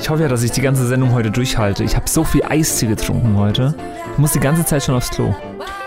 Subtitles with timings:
[0.00, 1.84] Ich hoffe ja, dass ich die ganze Sendung heute durchhalte.
[1.84, 3.76] Ich habe so viel Eistee getrunken heute.
[4.12, 5.32] Ich muss die ganze Zeit schon aufs Klo.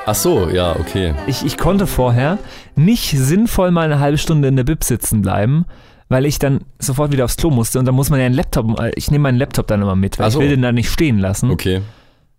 [0.06, 1.14] Ach so, ja, okay.
[1.28, 2.38] Ich, ich konnte vorher
[2.78, 5.66] nicht sinnvoll mal eine halbe Stunde in der Bib sitzen bleiben,
[6.08, 8.80] weil ich dann sofort wieder aufs Klo musste und dann muss man ja einen Laptop,
[8.80, 10.40] äh, ich nehme meinen Laptop dann immer mit, weil so.
[10.40, 11.52] ich will den da nicht stehen lassen.
[11.52, 11.82] Okay.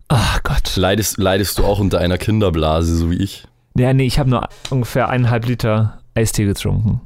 [0.09, 0.77] Ach Gott.
[0.77, 3.45] Leidest, leidest du auch unter einer Kinderblase, so wie ich?
[3.77, 7.01] Ja, nee, ich habe nur ungefähr eineinhalb Liter Eistee getrunken.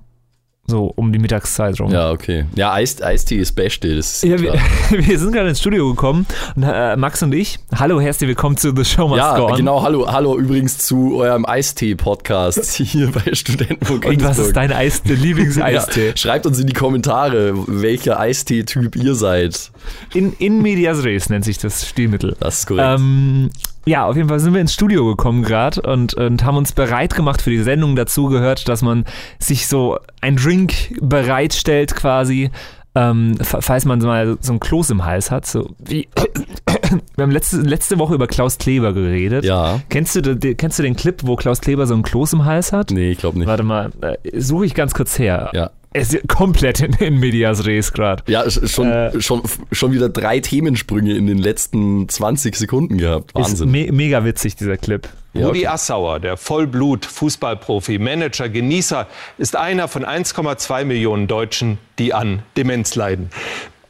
[0.70, 1.90] So um die Mittagszeit rum.
[1.90, 2.44] Ja, okay.
[2.54, 4.52] Ja, Eis, Eistee ist Beste, das ist Ja, wir,
[4.90, 6.26] wir sind gerade ins Studio gekommen
[6.56, 7.58] und äh, Max und ich.
[7.74, 9.82] Hallo, herzlich willkommen zu The Show Must Ja, genau.
[9.82, 14.04] Hallo, hallo übrigens zu eurem Eistee-Podcast hier bei Studentenfunk.
[14.04, 16.08] Und was ist dein Eis, Lieblingseistee?
[16.08, 19.70] Ja, schreibt uns in die Kommentare, welcher Eistee-Typ ihr seid.
[20.12, 22.36] In, in Medias Res nennt sich das Stilmittel.
[22.40, 23.00] Das ist korrekt.
[23.00, 23.48] Ähm,
[23.86, 27.14] ja, auf jeden Fall sind wir ins Studio gekommen gerade und, und haben uns bereit
[27.14, 27.96] gemacht für die Sendung.
[27.96, 29.04] Dazu gehört, dass man
[29.38, 32.50] sich so ein Drink bereitstellt quasi,
[32.94, 35.46] ähm, fa- falls man mal so ein Kloß im Hals hat.
[35.46, 36.08] So wie
[37.16, 39.44] wir haben letzte, letzte Woche über Klaus Kleber geredet.
[39.44, 39.80] ja.
[39.88, 42.72] Kennst du, de- kennst du den Clip, wo Klaus Kleber so ein Kloß im Hals
[42.72, 42.90] hat?
[42.90, 43.46] Nee, ich glaube nicht.
[43.48, 45.50] Warte mal, äh, suche ich ganz kurz her.
[45.54, 45.70] Ja.
[45.92, 48.22] Es ist komplett in, in Medias Res gerade.
[48.26, 49.20] Ja, sch- schon, Äh.
[49.20, 53.30] schon, schon wieder drei Themensprünge in den letzten 20 Sekunden gehabt.
[53.30, 53.70] Ist Wahnsinn.
[53.70, 55.08] me mega witzig, dieser Clip.
[55.32, 55.66] Ja, Rudi okay.
[55.68, 59.06] Assauer, der Vollblut-Fußballprofi, Manager, Genießer,
[59.38, 63.30] ist einer von 1,2 Millionen Deutschen, die an Demenz leiden.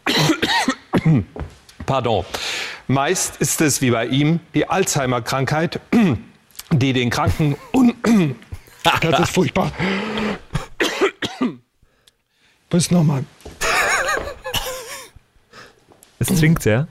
[1.87, 2.25] Pardon.
[2.87, 5.81] Meist ist es wie bei ihm die Alzheimer-Krankheit,
[6.73, 7.95] die den Kranken un
[9.03, 9.73] Das ist furchtbar.
[12.71, 13.25] Bis nochmal.
[16.21, 16.89] Es trinkt er.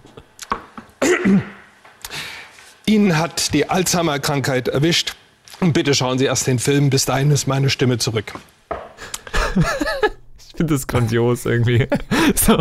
[2.86, 5.16] Ihn hat die Alzheimer-Krankheit erwischt.
[5.60, 6.90] Und bitte schauen Sie erst den Film.
[6.90, 8.32] Bis dahin ist meine Stimme zurück.
[10.58, 11.88] Finde das grandios irgendwie.
[12.36, 12.58] So.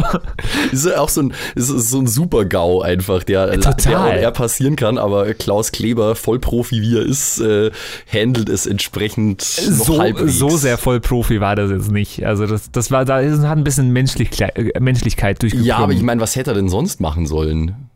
[0.71, 4.21] Ist ja auch so ein, ist so ein Super-GAU einfach, der, Total.
[4.21, 7.73] der passieren kann, aber Klaus Kleber, Vollprofi wie er ist, äh,
[8.13, 10.39] handelt es entsprechend So, halbwegs.
[10.39, 12.25] so sehr voll Profi war das jetzt nicht.
[12.25, 15.67] Also das, das war, da ist- hat ein bisschen Menschlichkeit, äh, Menschlichkeit durchgekommen.
[15.69, 17.89] Ja, aber ich meine, was hätte er denn sonst machen sollen?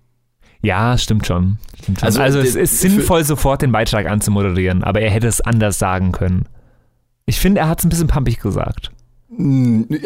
[0.62, 1.58] Ja, stimmt schon.
[1.80, 2.06] Stimmt schon.
[2.06, 5.78] Also, Also, es der- ist sinnvoll, sofort den Beitrag anzumoderieren, aber er hätte es anders
[5.78, 6.46] sagen können.
[7.26, 8.90] Ich finde, er hat es ein bisschen pampig gesagt.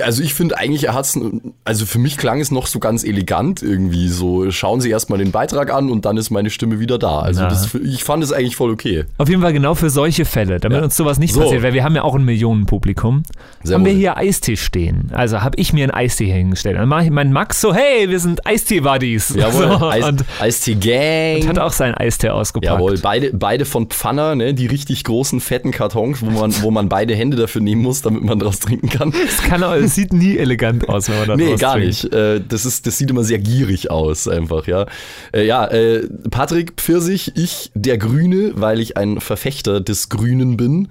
[0.03, 1.19] Also ich finde eigentlich, er hat's,
[1.65, 4.09] also für mich klang es noch so ganz elegant irgendwie.
[4.09, 7.21] So, schauen Sie erstmal den Beitrag an und dann ist meine Stimme wieder da.
[7.21, 9.05] Also das, ich fand es eigentlich voll okay.
[9.17, 10.85] Auf jeden Fall genau für solche Fälle, damit Ja.
[10.85, 11.41] uns sowas nicht So.
[11.41, 13.23] passiert, weil wir haben ja auch ein Millionenpublikum.
[13.63, 13.99] Sehr haben wir wohl.
[13.99, 15.11] hier Eistee stehen.
[15.15, 16.77] Also habe ich mir einen Eistee hingestellt.
[16.77, 19.35] Dann mache ich meinen Max so, hey, wir sind Eistee-Buddies.
[19.37, 21.49] Jawohl, So, Eis, und Eistee Gang.
[21.49, 22.71] hat auch seinen Eistee ausgepackt.
[22.71, 26.91] Jawohl, beide, beide von Pfanner, ne, die richtig großen, fetten Kartons, wo man, wo man
[26.91, 29.14] beide Hände dafür nehmen muss, damit man draus trinken kann.
[29.27, 32.13] Es, kann auch, es sieht nie elegant aus, wenn man da Nee, draus gar nicht.
[32.13, 34.87] Äh, Das, ist, das sieht immer sehr gierig aus, einfach, ja.
[35.33, 40.89] Äh, Ja, äh, Patrick Pfirsich, ich der Grüne, weil ich ein Verfechter des Grünen bin.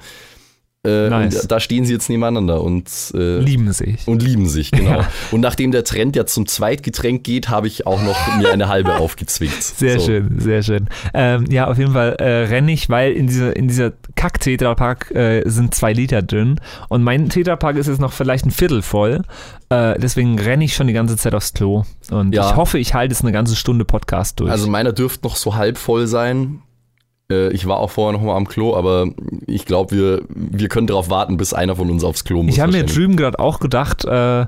[0.85, 1.47] Äh, Nice.
[1.47, 4.05] da stehen sie jetzt nebeneinander und, äh, Lieben sich.
[4.05, 4.89] und lieben sich, genau.
[4.99, 5.07] Ja.
[5.31, 8.95] Und nachdem der Trend ja zum Zweitgetränk geht, habe ich auch noch mir eine halbe
[8.99, 9.63] aufgezwickt.
[9.63, 10.07] Sehr So.
[10.07, 10.89] schön, sehr schön.
[11.13, 15.43] Ähm, ja, auf jeden Fall äh, renne ich, weil in dieser, in dieser Kack-Tetrapack äh,
[15.49, 19.21] sind zwei Liter drin und mein Tetrapack ist jetzt noch vielleicht ein Viertel voll.
[19.69, 22.49] Äh, deswegen renne ich schon die ganze Zeit aufs Klo und Ja.
[22.49, 24.51] ich hoffe, ich halte es eine ganze Stunde Podcast durch.
[24.51, 26.59] Also meiner dürfte noch so halb voll sein.
[27.31, 29.07] Äh, Ich war auch vorher noch mal am Klo, aber
[29.47, 32.53] ich glaube, wir, wir können darauf warten, bis einer von uns aufs Klo muss.
[32.53, 34.45] ich habe mir drüben gerade auch gedacht, äh,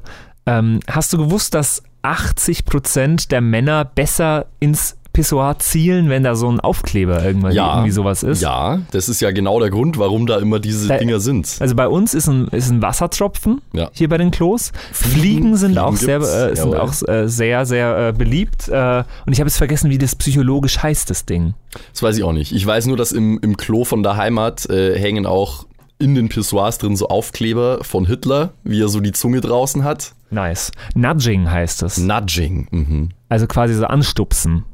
[0.47, 6.49] ähm, hast du gewusst, dass 80% der Männer besser ins Pissoir zielen, wenn da so
[6.51, 7.75] ein Aufkleber irgendwann Ja.
[7.75, 8.41] irgendwie sowas ist?
[8.41, 11.55] Ja, das ist ja genau der Grund, warum da immer diese Da- Dinger sind.
[11.59, 13.89] Also bei uns ist ein, ist ein Wassertropfen Ja.
[13.93, 14.71] hier bei den Klos.
[14.91, 18.67] Fliegen, Fliegen- sind Fliegen auch sehr, äh, sind auch äh, sehr, sehr äh, beliebt.
[18.67, 21.53] Äh, und ich habe jetzt vergessen, wie das psychologisch heißt, das Ding.
[21.93, 22.51] Das weiß ich auch nicht.
[22.51, 25.65] Ich weiß nur, dass im, im Klo von der Heimat äh, hängen auch
[25.97, 30.13] in den Pissoirs drin so Aufkleber von Hitler, wie er so die Zunge draußen hat.
[30.29, 30.71] Nice.
[30.93, 31.97] Nudging heißt es.
[31.97, 32.67] Nudging.
[32.71, 33.09] Mhm.
[33.29, 34.65] Also quasi so anstupsen.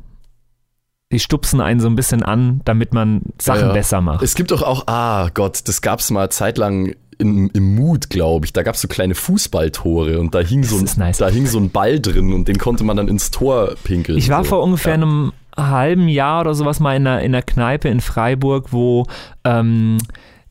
[1.11, 3.73] Die stupsen einen so ein bisschen an, damit man Sachen Ja, ja.
[3.73, 4.23] besser macht.
[4.23, 8.53] Es gibt doch auch, ah Gott, das gab's mal zeitlang im, im Mut, glaube ich.
[8.53, 11.17] Da gab's so kleine Fußballtore und da hing, so ein, nice.
[11.17, 14.17] da hing so ein Ball drin und den konnte man dann ins Tor pinkeln.
[14.17, 14.49] Ich war so.
[14.51, 18.71] vor ungefähr einem halben Jahr oder sowas mal in einer, in einer Kneipe in Freiburg,
[18.71, 19.05] wo
[19.43, 19.97] ähm,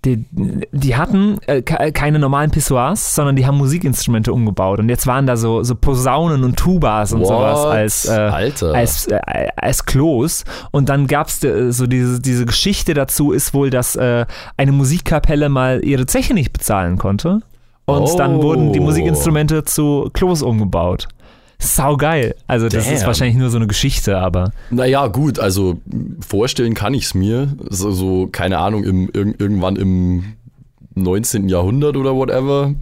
[0.04, 0.24] die,
[0.72, 4.78] die hatten äh, ke- keine normalen Pissoirs, sondern die haben Musikinstrumente umgebaut.
[4.78, 7.28] Und jetzt waren da so, so Posaunen und Tubas und What?
[7.28, 8.74] sowas als, äh, Alter.
[8.74, 9.18] als, äh,
[9.56, 10.44] als Klos.
[10.70, 14.24] Und dann gab es so diese, diese Geschichte dazu, ist wohl, dass äh,
[14.56, 17.40] eine Musikkapelle mal ihre Zeche nicht bezahlen konnte.
[17.86, 18.16] Und Oh.
[18.16, 21.08] dann wurden die Musikinstrumente zu Klos umgebaut.
[21.60, 22.34] Sau geil.
[22.46, 23.06] Also das ist Damn.
[23.08, 25.78] wahrscheinlich nur so eine Geschichte, aber Naja, gut, also
[26.26, 27.54] vorstellen kann ich es mir.
[27.68, 30.24] So, so, keine Ahnung, im, irg irgendwann im
[30.94, 31.48] 19.
[31.48, 32.74] Jahrhundert oder whatever.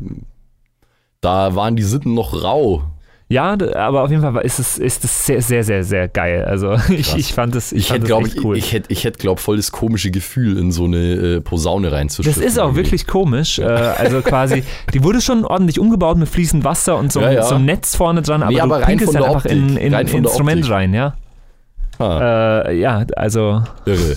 [1.20, 2.84] Da waren die Sitten noch rau.
[3.28, 6.44] Ja, aber auf jeden Fall ist es, ist es sehr, sehr, sehr, sehr geil.
[6.44, 8.56] Also ich, ich fand es ich Ich fand hätte, glaube echt ich, cool.
[8.56, 10.96] ich hätte, ich hätte, glaube voll das komische Gefühl, in so eine
[11.36, 12.42] äh, Posaune das reinzuschütten.
[12.42, 13.58] ist auch wirklich komisch.
[13.58, 14.64] Äh, also quasi,
[14.94, 17.42] die wurde schon ordentlich umgebaut mit fließendem Wasser und so, Ja, ja.
[17.42, 19.70] so einem Netz vorne dran, aber Nee, du aber rein pinkelst halt der einfach in,
[19.75, 19.94] Optik.
[19.94, 20.75] ein Instrument Optik.
[20.75, 21.14] rein, ja.
[21.98, 24.16] Ha, Äh, ja, also irre.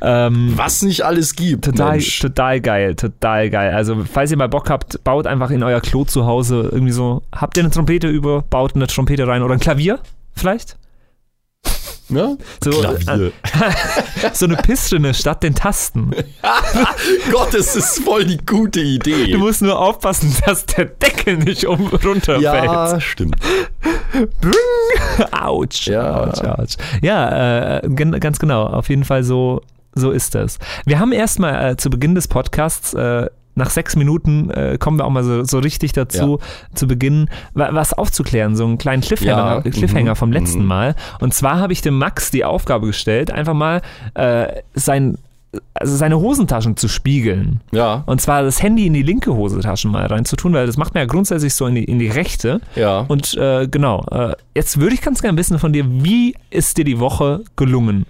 [0.00, 1.64] Ähm, Was nicht alles gibt.
[1.64, 2.18] Total, Mensch.
[2.18, 3.72] total geil, total geil.
[3.72, 7.22] Also, falls ihr mal Bock habt, baut einfach in euer Klo zu Hause irgendwie so.
[7.34, 9.98] Habt ihr eine Trompete über, baut eine Trompete rein oder ein Klavier
[10.34, 10.76] vielleicht?
[12.10, 12.36] Ja?
[12.62, 13.32] So, Klavier.
[14.32, 16.10] So eine Pisstimme statt den Tasten.
[17.32, 19.32] Gott, das ist voll die gute Idee.
[19.32, 22.42] Du musst nur aufpassen, dass der Deckel nicht um runterfällt.
[22.44, 23.36] ja, stimmt.
[25.32, 26.20] Autsch, Ja.
[26.24, 26.76] Autsch, Autsch.
[27.02, 28.64] Ja, äh, gen- ganz genau.
[28.66, 29.60] Auf jeden Fall so,
[29.94, 30.58] so ist das.
[30.86, 35.04] Wir haben erstmal äh, zu Beginn des Podcasts, äh, nach sechs Minuten äh, kommen wir
[35.04, 36.38] auch mal so, so richtig dazu,
[36.74, 40.68] zu beginnen, wa was aufzuklären, so einen kleinen Cliffhanger, Ja, Cliffhanger mhm, vom letzten mhm.
[40.68, 40.96] Mal.
[41.20, 43.82] Und zwar habe ich dem Max die Aufgabe gestellt, einfach mal
[44.14, 45.18] äh, sein,
[45.74, 47.60] also seine Hosentaschen zu spiegeln.
[47.70, 51.02] Ja, Und zwar das Handy in die linke Hosentasche mal reinzutun, weil das macht man
[51.02, 52.60] ja grundsätzlich so in die, in die rechte.
[52.74, 53.04] ja.
[53.08, 56.84] Und äh, genau, äh, jetzt würde ich ganz gerne wissen von dir, wie ist dir
[56.84, 58.06] die Woche gelungen?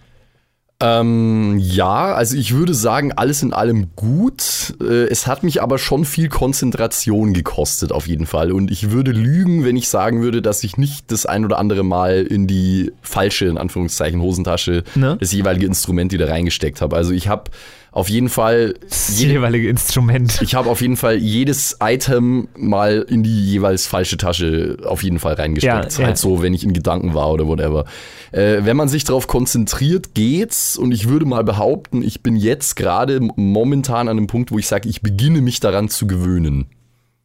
[0.80, 4.74] Ähm, ja, also ich würde sagen, alles in allem gut.
[4.82, 8.50] Äh, Es hat mich aber schon viel Konzentration gekostet, auf jeden Fall.
[8.50, 11.84] Und ich würde lügen, wenn ich sagen würde, dass ich nicht das ein oder andere
[11.84, 15.16] Mal in die falsche, in Anführungszeichen, Hosentasche Ne?
[15.20, 16.96] das jeweilige Instrument wieder reingesteckt habe.
[16.96, 17.50] Also ich habe
[17.94, 20.42] auf jeden Fall Das jeweilige Instrument.
[20.42, 25.20] ich habe auf jeden Fall jedes Item mal in die jeweils falsche Tasche auf jeden
[25.20, 25.92] Fall reingesteckt.
[25.92, 26.06] Ja, ja.
[26.06, 27.84] Halt so, wenn ich in Gedanken war oder whatever.
[28.32, 30.76] Äh, wenn man sich darauf konzentriert, geht's.
[30.76, 34.66] Und ich würde mal behaupten, ich bin jetzt gerade momentan an einem Punkt, wo ich
[34.66, 36.66] sage, ich beginne mich daran zu gewöhnen.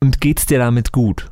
[0.01, 1.31] Und geht's dir damit gut?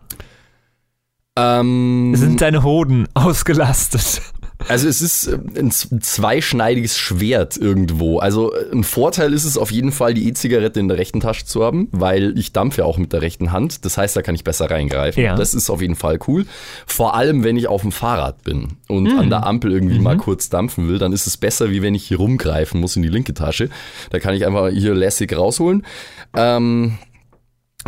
[1.38, 4.24] Ähm, Sind deine Hoden ausgelastet?
[4.68, 8.20] Also es ist äh, ein zweischneidiges Schwert irgendwo.
[8.20, 11.46] Also äh, ein Vorteil ist es auf jeden Fall, die E-Zigarette in der rechten Tasche
[11.46, 13.86] zu haben, weil ich dampfe ja auch mit der rechten Hand.
[13.86, 15.24] Das heißt, da kann ich besser reingreifen.
[15.24, 15.36] Ja.
[15.36, 16.46] Das ist auf jeden Fall cool.
[16.86, 20.50] Vor allem, wenn ich auf dem Fahrrad bin und an der Ampel irgendwie mal kurz
[20.50, 23.34] dampfen will, dann ist es besser, wie wenn ich hier rumgreifen muss in die linke
[23.34, 23.70] Tasche.
[24.10, 25.86] Da kann ich einfach hier lässig rausholen.
[26.36, 26.98] Ähm,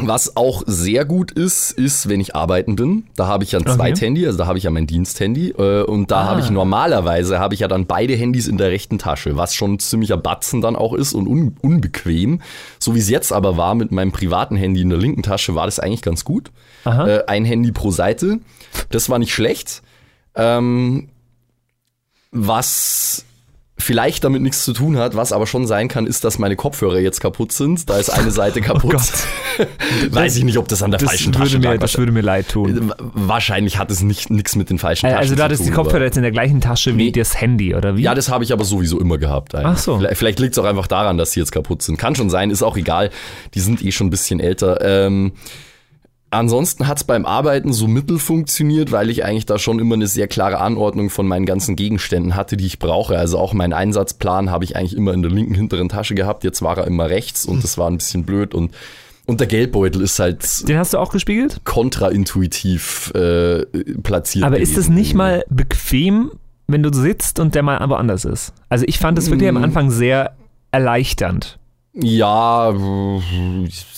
[0.07, 3.05] was auch sehr gut ist, ist, wenn ich arbeiten bin.
[3.15, 3.75] Da habe ich ja ein Okay.
[3.75, 5.49] Zweithandy, also da habe ich ja mein Diensthandy.
[5.57, 6.25] Äh, und da Ah.
[6.25, 9.73] habe ich normalerweise, habe ich ja dann beide Handys in der rechten Tasche, was schon
[9.73, 12.41] ein ziemlicher Batzen dann auch ist und un unbequem.
[12.79, 15.65] So wie es jetzt aber war mit meinem privaten Handy in der linken Tasche, war
[15.65, 16.51] das eigentlich ganz gut.
[16.85, 18.39] Äh, ein Handy pro Seite.
[18.89, 19.81] Das war nicht schlecht.
[20.35, 21.09] Ähm,
[22.31, 23.25] was
[23.79, 26.99] vielleicht damit nichts zu tun hat, was aber schon sein kann, ist, dass meine Kopfhörer
[26.99, 27.89] jetzt kaputt sind.
[27.89, 28.95] Da ist eine Seite kaputt.
[30.11, 31.79] Weiß ich nicht, ob das an der Oh Das falschen würde, Tasche mir, lag.
[31.79, 32.93] das würde mir leid tun.
[33.13, 35.77] Wahrscheinlich hat es nicht nichts mit den falschen Taschen Also du hattest zu die tun.
[35.83, 37.11] Kopfhörer aber- jetzt in der gleichen Tasche wie Nee.
[37.11, 38.03] das Handy, oder wie?
[38.03, 39.55] Ja, das habe ich aber sowieso immer gehabt.
[39.55, 39.67] eigentlich.
[39.73, 39.97] Ach so.
[39.97, 41.97] Vielleicht, vielleicht liegt es auch einfach daran, dass die jetzt kaputt sind.
[41.97, 43.09] Kann schon sein, ist auch egal.
[43.53, 44.79] Die sind eh schon ein bisschen älter.
[44.81, 45.31] Ähm,
[46.31, 50.07] ansonsten hat es beim Arbeiten so mittel funktioniert, weil ich eigentlich da schon immer eine
[50.07, 53.17] sehr klare Anordnung von meinen ganzen Gegenständen hatte, die ich brauche.
[53.17, 56.43] Also auch meinen Einsatzplan habe ich eigentlich immer in der linken hinteren Tasche gehabt.
[56.43, 58.53] Jetzt war er immer rechts und das war ein bisschen blöd.
[58.53, 58.71] Und,
[59.25, 61.61] und der Geldbeutel ist halt Den hast du auch gespiegelt?
[61.63, 63.65] kontraintuitiv äh,
[64.03, 64.45] platziert.
[64.45, 66.31] Aber ist das nicht mal bequem,
[66.67, 68.53] wenn du sitzt und der mal woanders ist?
[68.69, 70.35] Also ich fand es wirklich am Anfang sehr
[70.71, 71.58] erleichternd.
[71.93, 72.71] Ja,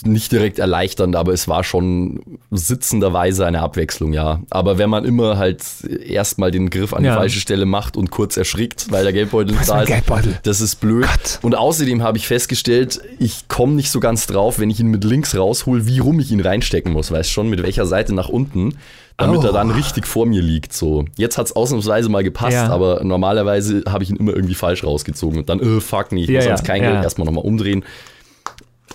[0.06, 4.42] nicht direkt erleichternd, aber es war schon sitzenderweise eine Abwechslung, ja.
[4.50, 5.62] Aber wenn man immer halt
[6.06, 7.12] erstmal den Griff an Ja.
[7.12, 10.40] die falsche Stelle macht und kurz erschrickt, weil der Geldbeutel nicht da ist, Geldbeutel?
[10.44, 11.06] das ist blöd.
[11.06, 11.40] Gott.
[11.42, 15.04] Und außerdem habe ich festgestellt, ich komme nicht so ganz drauf, wenn ich ihn mit
[15.04, 17.12] links raushol, wie rum ich ihn reinstecken muss.
[17.12, 18.76] Weißt schon, mit welcher Seite nach unten,
[19.18, 19.44] damit Oh.
[19.48, 20.74] er dann richtig vor mir liegt.
[20.74, 21.06] So.
[21.18, 22.70] Jetzt hat es ausnahmsweise mal gepasst, Ja.
[22.70, 26.30] aber normalerweise habe ich ihn immer irgendwie falsch rausgezogen und dann, äh, fuck, nee, ich
[26.30, 26.92] Ja, muss ja, ans kein ja.
[26.92, 27.84] Geld erstmal nochmal umdrehen.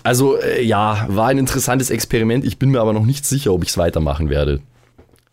[0.03, 2.45] Also äh, ja, war ein interessantes Experiment.
[2.45, 4.59] Ich bin mir aber noch nicht sicher, ob ich es weitermachen werde.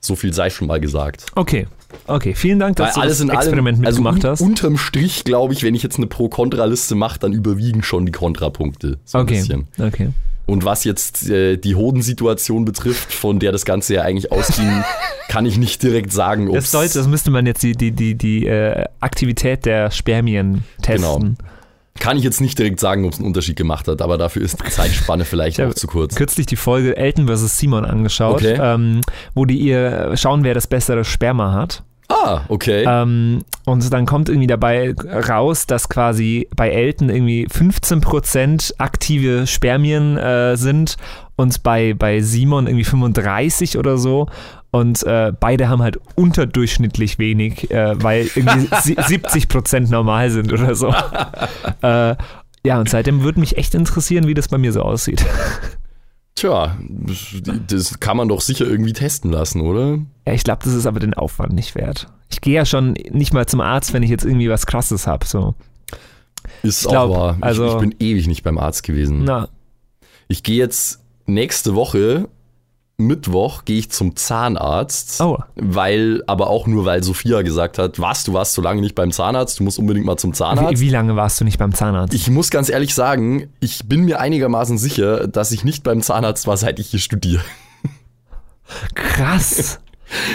[0.01, 1.27] So viel sei schon mal gesagt.
[1.35, 1.67] Okay.
[2.07, 4.41] Okay, vielen Dank, dass Weil du alles das in Experiment allem, also mitgemacht hast.
[4.41, 8.99] unterm Strich, glaube ich, wenn ich jetzt eine Pro-Kontra-Liste mache, dann überwiegen schon die Kontrapunkte.
[9.05, 9.69] So ein Okay, bisschen.
[9.79, 10.09] okay.
[10.47, 14.85] Und was jetzt äh, die Hodensituation betrifft, von der das Ganze ja eigentlich ausging,
[15.29, 18.15] kann ich nicht direkt sagen, ob Das, sollte, das müsste man jetzt die, die, die,
[18.15, 21.39] die äh, Aktivität der Spermien testen.
[21.99, 24.61] kann ich jetzt nicht direkt sagen, ob es einen Unterschied gemacht hat, aber dafür ist
[24.63, 26.15] die Zeitspanne vielleicht Ich auch zu kurz.
[26.15, 27.57] kürzlich die Folge Elton vs.
[27.57, 28.59] Simon angeschaut, Okay.
[28.61, 29.01] ähm,
[29.35, 31.85] wo die ihr schauen, wer das bessere Sperma hat.
[32.09, 32.85] Ah, okay.
[32.87, 34.95] Ähm, und dann kommt irgendwie dabei
[35.29, 40.97] raus, dass quasi bei Elton irgendwie 15% aktive Spermien äh, sind
[41.37, 44.27] und bei, bei Simon irgendwie 35 oder so.
[44.71, 50.75] Und äh, beide haben halt unterdurchschnittlich wenig, äh, weil irgendwie sie- 70% normal sind oder
[50.75, 50.89] so.
[51.83, 52.17] äh,
[52.67, 55.25] ja, und seitdem würde mich echt interessieren, wie das bei mir so aussieht.
[56.37, 56.77] Tja,
[57.69, 59.99] das, kann man doch sicher irgendwie testen lassen, oder?
[60.27, 62.09] Ja, ich glaube, das ist aber den Aufwand nicht wert.
[62.31, 65.25] Ich gehe ja schon nicht mal zum Arzt, wenn ich jetzt irgendwie was Krasses habe.
[65.27, 65.55] So.
[66.63, 67.35] Ist Ich glaub, auch wahr.
[67.39, 69.23] Ich, also- ich bin ewig nicht beim Arzt gewesen.
[69.25, 69.49] Na,
[70.27, 72.29] Ich gehe jetzt nächste Woche,
[72.97, 75.21] Mittwoch, gehe ich zum Zahnarzt.
[75.21, 75.39] Oh.
[75.57, 79.11] Weil, aber auch nur, weil Sophia gesagt hat, was, du warst so lange nicht beim
[79.11, 80.81] Zahnarzt, du musst unbedingt mal zum wie, Zahnarzt.
[80.81, 82.15] wie lange warst du nicht beim Zahnarzt?
[82.15, 86.47] Ich muss ganz ehrlich sagen, ich bin mir einigermaßen sicher, dass ich nicht beim Zahnarzt
[86.47, 87.43] war, seit ich hier studiere.
[88.95, 89.81] Krass.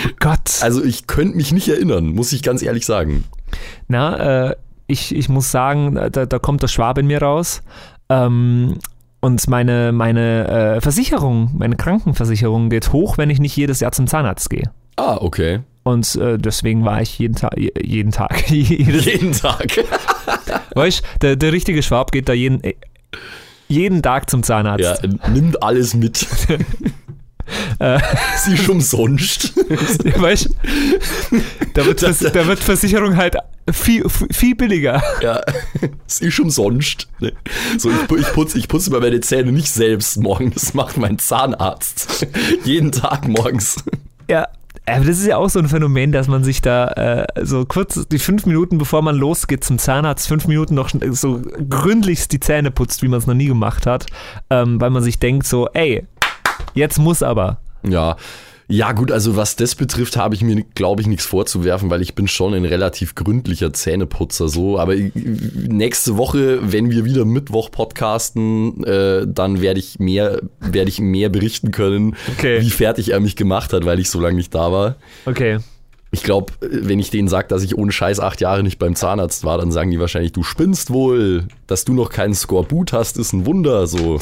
[0.06, 0.62] Oh Gott.
[0.62, 3.24] Also ich könnte mich nicht erinnern, muss ich ganz ehrlich sagen.
[3.88, 4.56] Na, äh,
[4.88, 7.62] ich, ich muss sagen, da, da kommt der Schwab in mir raus.
[8.10, 8.80] Ähm,
[9.22, 10.48] und meine, meine
[10.78, 14.72] äh, Versicherung, meine Krankenversicherung geht hoch, wenn ich nicht jedes Jahr zum Zahnarzt gehe.
[14.96, 15.62] Ah, okay.
[15.84, 19.68] Und äh, deswegen war ich jeden, Ta jeden Tag, jedes, Jeden Tag.
[20.76, 22.76] weißt, der, der richtige Schwab geht da jeden, äh,
[23.68, 25.04] jeden Tag zum Zahnarzt.
[25.04, 26.28] Ja, nimmt alles mit.
[27.80, 28.00] Äh.
[28.38, 29.54] Sie ist umsonst.
[30.20, 30.50] Weißt,
[31.74, 33.38] da wird, Vers da wird Versicherung halt
[33.72, 35.02] viel, viel billiger.
[35.22, 35.42] Ja,
[36.08, 37.08] es ist umsonst.
[37.20, 37.34] ne?
[37.78, 41.20] So, ich, ich putze ich putze mir meine Zähne nicht selbst morgen, das macht mein
[41.20, 42.28] Zahnarzt.
[42.64, 43.84] Jeden Tag morgens.
[44.30, 44.48] Ja,
[44.86, 48.08] aber das ist ja auch so ein Phänomen, dass man sich da äh, so kurz
[48.08, 52.72] die fünf Minuten, bevor man losgeht zum Zahnarzt, fünf Minuten noch so gründlichst die Zähne
[52.72, 54.08] putzt, wie man es noch nie gemacht hat,
[54.50, 56.06] ähm, weil man sich denkt so, ey,
[56.80, 57.60] jetzt muss aber.
[57.88, 58.16] Ja.
[58.72, 62.14] Ja, gut, also was das betrifft, habe ich mir, glaube ich, nichts vorzuwerfen, weil ich
[62.14, 64.78] bin schon ein relativ gründlicher Zähneputzer so.
[64.78, 64.94] Aber
[65.56, 71.30] nächste Woche, wenn wir wieder Mittwoch podcasten, äh, dann werde ich mehr, werde ich mehr
[71.30, 72.62] berichten können, Okay.
[72.62, 74.96] wie fertig er mich gemacht hat, weil ich so lange nicht da war.
[75.26, 75.58] Okay.
[76.12, 79.44] Ich glaube, wenn ich denen sage, dass ich ohne Scheiß acht Jahre nicht beim Zahnarzt
[79.44, 81.48] war, dann sagen die wahrscheinlich, du spinnst wohl.
[81.68, 83.86] Dass du noch keinen Skorbut hast, ist ein Wunder.
[83.86, 84.20] So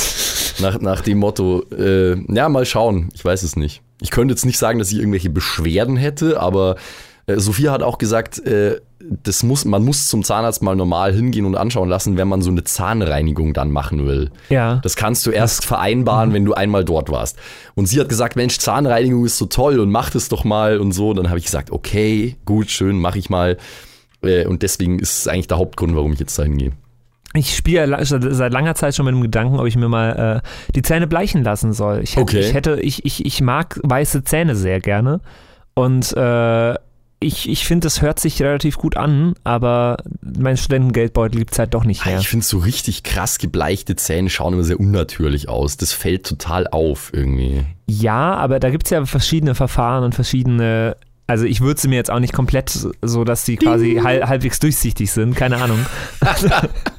[0.59, 3.09] nach, nach dem Motto, äh, ja, mal schauen.
[3.13, 3.81] Ich weiß es nicht.
[4.01, 6.75] Ich könnte jetzt nicht sagen, dass ich irgendwelche Beschwerden hätte, aber
[7.25, 11.45] äh, Sophia hat auch gesagt, äh, das muss, man muss zum Zahnarzt mal normal hingehen
[11.45, 14.31] und anschauen lassen, wenn man so eine Zahnreinigung dann machen will.
[14.49, 14.79] Ja.
[14.83, 17.37] Das kannst du erst vereinbaren, wenn du einmal dort warst.
[17.75, 20.93] Und sie hat gesagt, Mensch, Zahnreinigung ist so toll und mach das doch mal und
[20.93, 21.13] so.
[21.13, 23.57] Dann habe ich gesagt, okay, gut, schön, mach ich mal.
[24.23, 26.71] Äh, Und deswegen ist es eigentlich der Hauptgrund, warum ich jetzt da hingehe.
[27.33, 30.81] Ich spiele seit langer Zeit schon mit dem Gedanken, ob ich mir mal äh, die
[30.81, 31.99] Zähne bleichen lassen soll.
[32.01, 32.39] Ich hätte, Okay.
[32.39, 35.19] ich, hätte ich, ich, ich mag weiße Zähne sehr gerne.
[35.75, 36.73] Und äh,
[37.19, 41.73] ich, ich finde, das hört sich relativ gut an, aber mein Studentengeldbeutel gibt es halt
[41.73, 42.19] doch nicht mehr.
[42.19, 45.77] Ich finde so richtig krass gebleichte Zähne schauen immer sehr unnatürlich aus.
[45.77, 47.65] Das fällt total auf irgendwie.
[47.87, 50.95] Ja, aber da gibt es ja verschiedene Verfahren und verschiedene.
[51.25, 52.69] Also ich würde sie mir jetzt auch nicht komplett
[53.01, 55.85] so, dass sie quasi halb, halbwegs durchsichtig sind, keine Ahnung.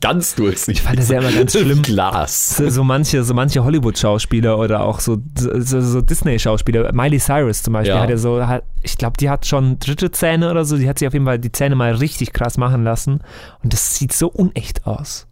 [0.00, 0.76] Ganz durchsichtig.
[0.78, 1.82] Ich fand das ja immer ganz schlimm.
[1.82, 2.56] Glas.
[2.56, 7.72] So, so manche, so manche Hollywood-Schauspieler oder auch so, so, so Disney-Schauspieler, Miley Cyrus zum
[7.74, 8.00] Beispiel, Ja.
[8.02, 10.98] hat ja so, hat, ich glaube, die hat schon dritte Zähne oder so, die hat
[10.98, 13.20] sich auf jeden Fall die Zähne mal richtig krass machen lassen
[13.62, 15.26] und das sieht so unecht aus.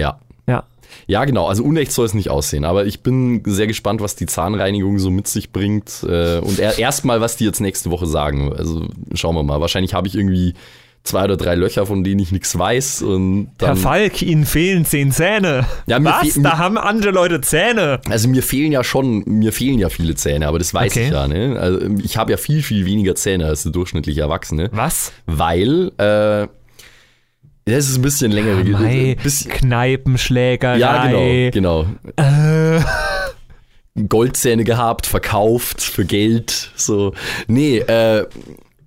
[0.00, 0.18] Ja.
[0.46, 0.64] Ja.
[1.06, 1.46] Ja, genau.
[1.46, 2.64] Also unecht soll es nicht aussehen.
[2.64, 6.02] Aber ich bin sehr gespannt, was die Zahnreinigung so mit sich bringt.
[6.02, 8.52] Äh, Und er- erstmal, was die jetzt nächste Woche sagen.
[8.52, 9.60] Also schauen wir mal.
[9.60, 10.54] Wahrscheinlich habe ich irgendwie
[11.02, 13.02] zwei oder drei Löcher, von denen ich nichts weiß.
[13.02, 15.66] Und Herr dann, Falk, Ihnen fehlen zehn Zähne.
[15.86, 16.38] Ja, Was?
[16.42, 18.00] Da haben andere Leute Zähne.
[18.08, 21.06] also mir fehlen ja schon, mir fehlen ja viele Zähne, aber das weiß Okay.
[21.06, 21.26] ich ja.
[21.26, 21.58] Ne?
[21.58, 24.68] Also ich habe ja viel, viel weniger Zähne als der durchschnittliche Erwachsene.
[24.72, 25.12] Was?
[25.26, 26.46] Weil, äh,
[27.66, 30.78] das ist ein bisschen längere Mei, bisschen, Kneipenschlägerei.
[30.78, 31.06] Ja,
[31.52, 32.16] genau, genau.
[32.16, 32.80] Äh,
[34.08, 37.12] Goldzähne gehabt, verkauft für Geld, so.
[37.48, 38.26] Nee, äh,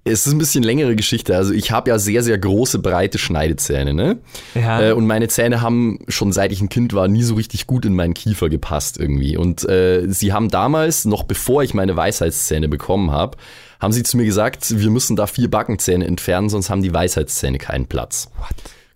[0.06, 1.36] es ist ein bisschen längere Geschichte.
[1.36, 4.20] Also ich habe ja sehr, sehr große, breite Schneidezähne, ne?
[4.54, 4.82] Ja.
[4.82, 7.86] Äh, und meine Zähne haben schon seit ich ein Kind war nie so richtig gut
[7.86, 9.38] in meinen Kiefer gepasst irgendwie.
[9.38, 13.38] Und äh, sie haben damals, noch bevor ich meine Weisheitszähne bekommen habe,
[13.80, 17.58] haben sie zu mir gesagt, wir müssen da vier Backenzähne entfernen, sonst haben die Weisheitszähne
[17.58, 18.30] keinen Platz.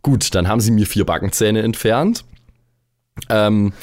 [0.02, 2.26] Gut, dann haben sie mir vier Backenzähne entfernt.
[3.30, 3.74] Ähm,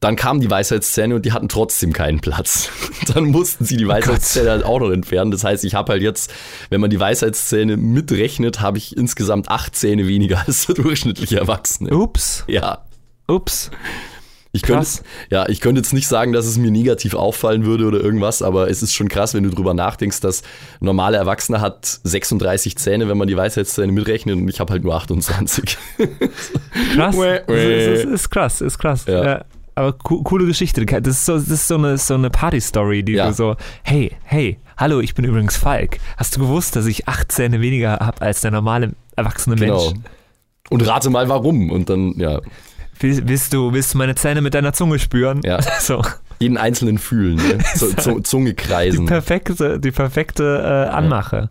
[0.00, 2.70] dann kamen die Weisheitszähne und die hatten trotzdem keinen Platz.
[3.14, 5.32] Dann mussten sie die Weisheitszähne halt auch noch entfernen.
[5.32, 6.32] Das heißt, ich habe halt jetzt,
[6.70, 11.90] wenn man die Weisheitszähne mitrechnet, habe ich insgesamt acht Zähne weniger als der durchschnittliche Erwachsene.
[11.90, 12.84] Ups, Ja.
[13.26, 13.70] ups.
[14.52, 14.88] Ich könnte,
[15.30, 18.70] ja, ich könnte jetzt nicht sagen, dass es mir negativ auffallen würde oder irgendwas, aber
[18.70, 20.40] es ist schon krass, wenn du drüber nachdenkst, dass
[20.80, 24.84] ein normaler Erwachsener hat 36 Zähne, wenn man die Weisheitszähne mitrechnet und ich habe halt
[24.84, 25.76] nur 28.
[26.94, 27.16] Krass.
[27.16, 29.04] Das ist, ist, ist krass, ist krass.
[29.06, 29.24] Ja.
[29.24, 29.44] Ja.
[29.78, 30.84] Aber co coole Geschichte.
[30.84, 33.28] Das ist so, das ist so eine, so eine Party-Story, die Ja.
[33.28, 33.54] du so,
[33.84, 35.98] hey, hey, hallo, ich bin übrigens Falk.
[36.16, 39.84] Hast du gewusst, dass ich acht Zähne weniger habe als der normale erwachsene Genau.
[39.92, 40.00] Mensch?
[40.70, 41.70] Und rate mal warum.
[41.70, 42.40] Und dann, ja,
[43.00, 45.40] Willst, du, willst du meine Zähne mit deiner Zunge spüren?
[45.44, 45.60] Ja.
[45.80, 46.02] So,
[46.40, 47.58] jeden einzelnen fühlen, ne?
[47.76, 49.06] Zu, zu, Zunge die kreisen.
[49.06, 51.50] perfekte, die perfekte äh, Anmache.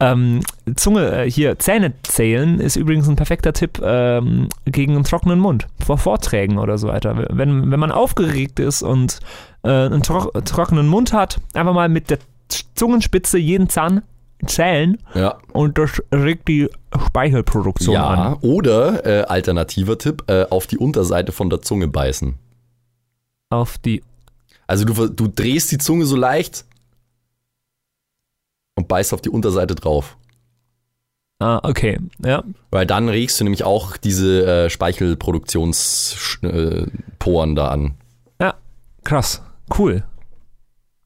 [0.00, 0.40] Ähm,
[0.76, 5.68] Zunge, äh, hier, Zähne zählen ist übrigens ein perfekter Tipp ähm, gegen einen trockenen Mund,
[5.84, 7.26] vor Vorträgen oder so weiter.
[7.30, 9.20] Wenn, wenn man aufgeregt ist und
[9.62, 12.18] äh, einen tro trockenen Mund hat, einfach mal mit der
[12.74, 14.02] Zungenspitze jeden Zahn
[14.46, 15.38] zählen Ja.
[15.52, 16.68] und das regt die
[17.06, 18.34] Speichelproduktion Ja, an.
[18.42, 22.34] oder äh, alternativer Tipp, äh, auf die Unterseite von der Zunge beißen.
[23.50, 24.02] Auf die.
[24.66, 26.64] Also du, du drehst die Zunge so leicht
[28.76, 30.16] und beißt auf die Unterseite drauf.
[31.40, 31.98] Ah, okay.
[32.24, 32.44] Ja.
[32.70, 37.94] Weil dann regst du nämlich auch diese äh, Speichelproduktionsporen äh, da an.
[38.40, 38.54] Ja.
[39.02, 39.42] Krass.
[39.76, 40.04] Cool.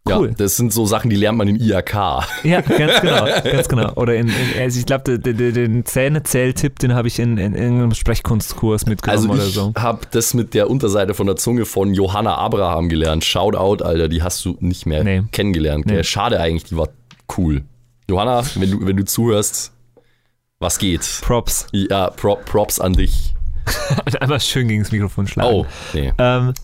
[0.08, 0.28] Cool.
[0.28, 1.94] Ja, das sind so Sachen, die lernt man im IAK.
[2.42, 3.92] Ja, ganz genau, ganz genau.
[3.94, 7.54] Oder in, in also ich glaube, den, den, den Zähnezähl-Tipp, den habe ich in, in
[7.54, 9.72] irgendeinem Sprechkunstkurs mitgenommen Also oder ich so.
[9.76, 13.24] habe das mit der Unterseite von der Zunge von Johanna Abraham gelernt.
[13.24, 15.24] Shoutout, Alter, die hast du nicht mehr Nee.
[15.32, 15.84] kennengelernt.
[15.86, 16.02] Nee.
[16.04, 16.88] Schade eigentlich, die war
[17.36, 17.64] cool.
[18.08, 19.72] Johanna, wenn du, wenn du zuhörst,
[20.58, 21.20] was geht?
[21.22, 21.66] Props.
[21.72, 23.34] Ja, Prop, Props an dich.
[24.04, 25.54] Und einmal schön gegen das Mikrofon schlagen.
[25.54, 26.12] Oh, nee.
[26.18, 26.54] Ähm,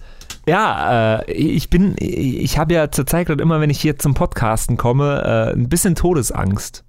[0.46, 4.76] ja, äh, ich bin, ich habe ja zurzeit gerade immer, wenn ich hier zum Podcasten
[4.76, 6.84] komme, äh, ein bisschen Todesangst.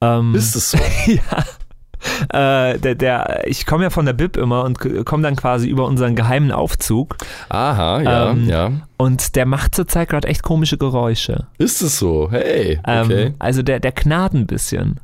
[0.00, 0.78] Ähm, Ist es so?
[1.06, 1.44] ja.
[2.30, 5.86] Äh, der, der, ich komme ja von der Bib immer und komme dann quasi über
[5.86, 7.16] unseren geheimen Aufzug
[7.48, 8.72] Aha, ja, Ähm, ja.
[8.96, 11.46] und der macht zurzeit gerade echt komische Geräusche.
[11.58, 12.28] Ist es so?
[12.30, 13.22] Hey, okay.
[13.26, 15.00] Ähm, also der, der knarrt ein bisschen.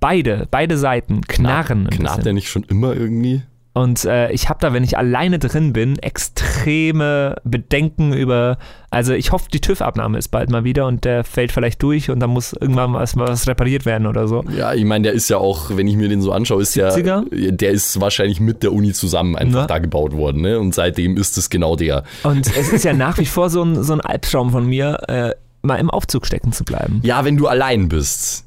[0.00, 1.86] Beide, beide Seiten knarren.
[1.86, 2.24] ein Knarrt bisschen.
[2.24, 3.42] der nicht schon immer irgendwie?
[3.72, 8.58] Und äh, ich habe da, wenn ich alleine drin bin, extreme Bedenken über.
[8.90, 12.18] Also ich hoffe, die TÜV-Abnahme ist bald mal wieder und der fällt vielleicht durch und
[12.18, 14.44] dann muss irgendwann mal was repariert werden oder so.
[14.56, 16.88] Ja, ich meine, der ist ja auch, wenn ich mir den so anschaue, ist ja,
[16.88, 17.52] 70er?
[17.52, 19.66] der ist wahrscheinlich mit der Uni zusammen einfach Na.
[19.68, 20.58] da gebaut worden, ne?
[20.58, 22.02] Und seitdem ist es genau der.
[22.24, 25.30] Und es ist ja nach wie vor so ein, so ein Albtraum von mir, äh,
[25.62, 27.00] mal im Aufzug stecken zu bleiben.
[27.04, 28.46] Ja, wenn du allein bist.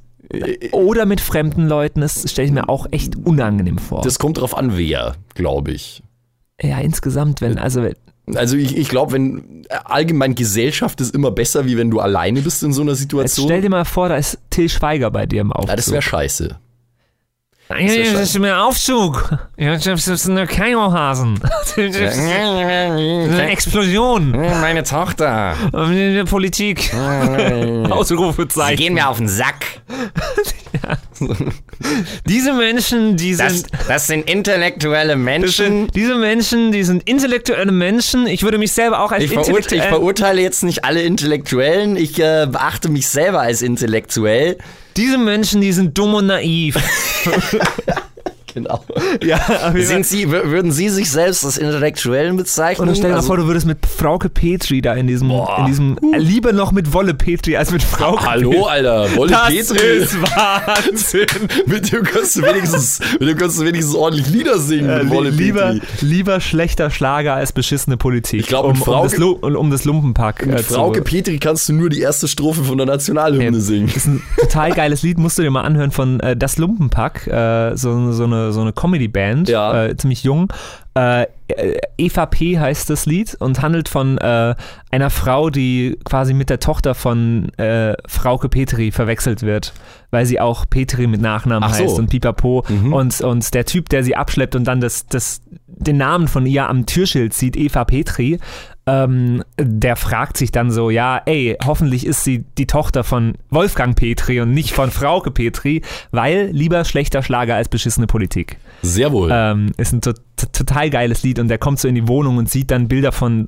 [0.71, 4.01] Oder mit fremden Leuten, das stelle ich mir auch echt unangenehm vor.
[4.01, 6.03] Das kommt drauf an, wer, glaube ich.
[6.61, 7.87] ja, insgesamt, wenn, also
[8.35, 12.63] Also ich, ich glaube, wenn allgemein Gesellschaft ist immer besser, wie wenn du alleine bist
[12.63, 13.47] in so einer jetzt Situation.
[13.47, 15.69] stell dir mal vor, da ist Till Schweiger bei dir im Aufzug.
[15.69, 16.57] ja, das wäre scheiße.
[17.69, 19.32] Ja, wär das ist mir Aufzug.
[19.58, 20.45] Ja, das ist eine.
[21.76, 24.32] Das ist eine Explosion.
[24.32, 25.56] Meine Tochter.
[26.30, 26.93] Politik.
[27.89, 28.93] Ausrufezeichen.
[28.93, 29.65] mir auf den Sack.
[32.28, 33.67] Diese Menschen, die Das, sind.
[33.88, 35.65] das sind intellektuelle Das Menschen.
[35.65, 38.28] sind, diese Menschen, die sind intellektuelle Menschen.
[38.28, 39.89] Ich würde mich selber auch als Ich, verurte, ich intellektuell.
[39.89, 41.95] verurteile jetzt nicht alle Intellektuellen.
[41.95, 44.58] Ich äh, beachte mich selber als intellektuell.
[44.97, 46.77] Diese Menschen, die sind dumm und naiv.
[48.53, 48.83] Genau.
[49.23, 49.39] ja.
[49.75, 52.87] Sind Sie, wür- würden Sie sich selbst als Intellektuellen bezeichnen?
[52.89, 55.57] Und stell dir mal Also- vor, du würdest mit Frauke Petri da in diesem, Boah.
[55.59, 59.07] in diesem äh, lieber noch mit Wolle Petri als mit Frauke Hallo, Alter.
[59.15, 59.97] Wolle Das Petri.
[59.97, 61.25] ist Wahnsinn.
[61.65, 64.89] Mit dem kannst du wenigstens, mit dem kannst du wenigstens ordentlich Lieder singen.
[64.89, 66.05] Äh, mit Wolle li- lieber, Petri.
[66.05, 68.41] lieber schlechter Schlager als beschissene Politik.
[68.41, 71.69] Ich glaub, um, um, Frauke- das, um, um das Lumpenpack Mit äh, Frauke Petri kannst
[71.69, 73.89] du nur die erste Strophe von der Nationalhymne singen.
[73.93, 77.75] ist ein total geiles Lied, musst du dir mal anhören von äh, Das Lumpenpack, äh,
[77.75, 79.86] so, so eine, so eine Comedy-Band, Ja.
[79.86, 80.51] äh, ziemlich jung.
[80.95, 82.60] Äh, äh, Eva P.
[82.60, 84.56] heißt das Lied und handelt von äh,
[84.91, 89.73] einer Frau, die quasi mit der Tochter von äh, Frauke Petri verwechselt wird,
[90.12, 91.84] weil sie auch Petri mit Nachnamen Ach so.
[91.84, 92.63] heißt und pipapo.
[92.67, 92.93] Mhm.
[92.93, 96.69] Und, und der Typ, der sie abschleppt und dann das, das den Namen von ihr
[96.69, 98.39] am Türschild sieht, Eva Petri,
[98.85, 103.95] ähm, der fragt sich dann so, ja, ey, hoffentlich ist sie die Tochter von Wolfgang
[103.95, 108.57] Petri und nicht von Frauke Petri, weil lieber schlechter Schlager als beschissene Politik.
[108.81, 109.29] Sehr wohl.
[109.31, 110.11] Ähm, ist ein to
[110.51, 113.47] total geiles Lied und der kommt so in die Wohnung und sieht dann Bilder von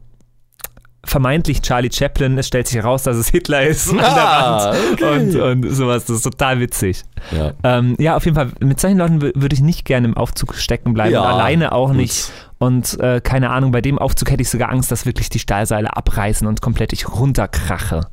[1.04, 2.38] vermeintlich Charlie Chaplin.
[2.38, 6.06] Es stellt sich heraus, dass es Hitler ist an Ah, der Wand und, und sowas.
[6.06, 7.04] Das ist total witzig.
[7.32, 7.52] ja.
[7.64, 10.56] Ähm, ja, auf jeden Fall, mit solchen Leuten wür- würde ich nicht gerne im Aufzug
[10.56, 11.12] stecken bleiben.
[11.14, 11.98] Ja, und alleine auch gut.
[11.98, 12.32] nicht.
[12.58, 15.96] Und äh, keine Ahnung, bei dem Aufzug hätte ich sogar Angst, dass wirklich die Stahlseile
[15.96, 18.08] abreißen und komplett ich runterkrache.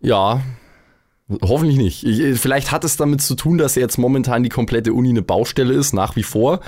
[0.00, 0.42] Ja,
[1.42, 2.04] hoffentlich nicht.
[2.04, 5.72] Ich, vielleicht hat es damit zu tun, dass jetzt momentan die komplette Uni eine Baustelle
[5.72, 6.60] ist, nach wie vor.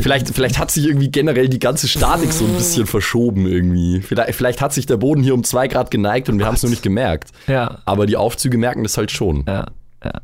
[0.00, 4.00] Vielleicht, vielleicht hat sich irgendwie generell die ganze Statik so ein bisschen verschoben irgendwie.
[4.00, 6.62] Vielleicht, vielleicht hat sich der Boden hier um zwei Grad geneigt und wir haben es
[6.62, 7.30] nur nicht gemerkt.
[7.46, 9.44] Ja, Aber die Aufzüge merken das halt schon.
[9.46, 9.66] ja.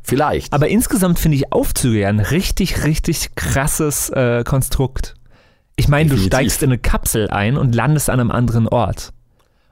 [0.03, 0.51] Vielleicht.
[0.51, 5.15] Aber insgesamt finde ich Aufzüge ja ein richtig, richtig krasses äh, Konstrukt.
[5.79, 9.13] Ich meine, du steigst in eine Kapsel ein und landest an einem anderen Ort.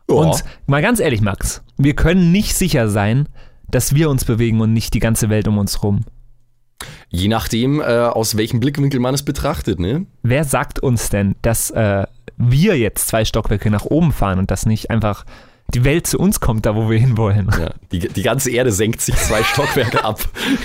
[0.09, 0.15] Ja.
[0.15, 3.27] Und mal ganz ehrlich, Max, wir können nicht sicher sein,
[3.69, 6.05] dass wir uns bewegen und nicht die ganze Welt um uns rum.
[7.09, 10.05] Je nachdem, äh, aus welchem Blickwinkel man es betrachtet, ne?
[10.23, 12.05] Wer sagt uns denn, dass äh,
[12.37, 15.25] wir jetzt zwei Stockwerke nach oben fahren und dass nicht einfach
[15.73, 17.49] die Welt zu uns kommt, da wo wir hinwollen?
[17.59, 17.71] Ja.
[17.91, 20.21] Die, die ganze Erde senkt sich zwei Stockwerke ab.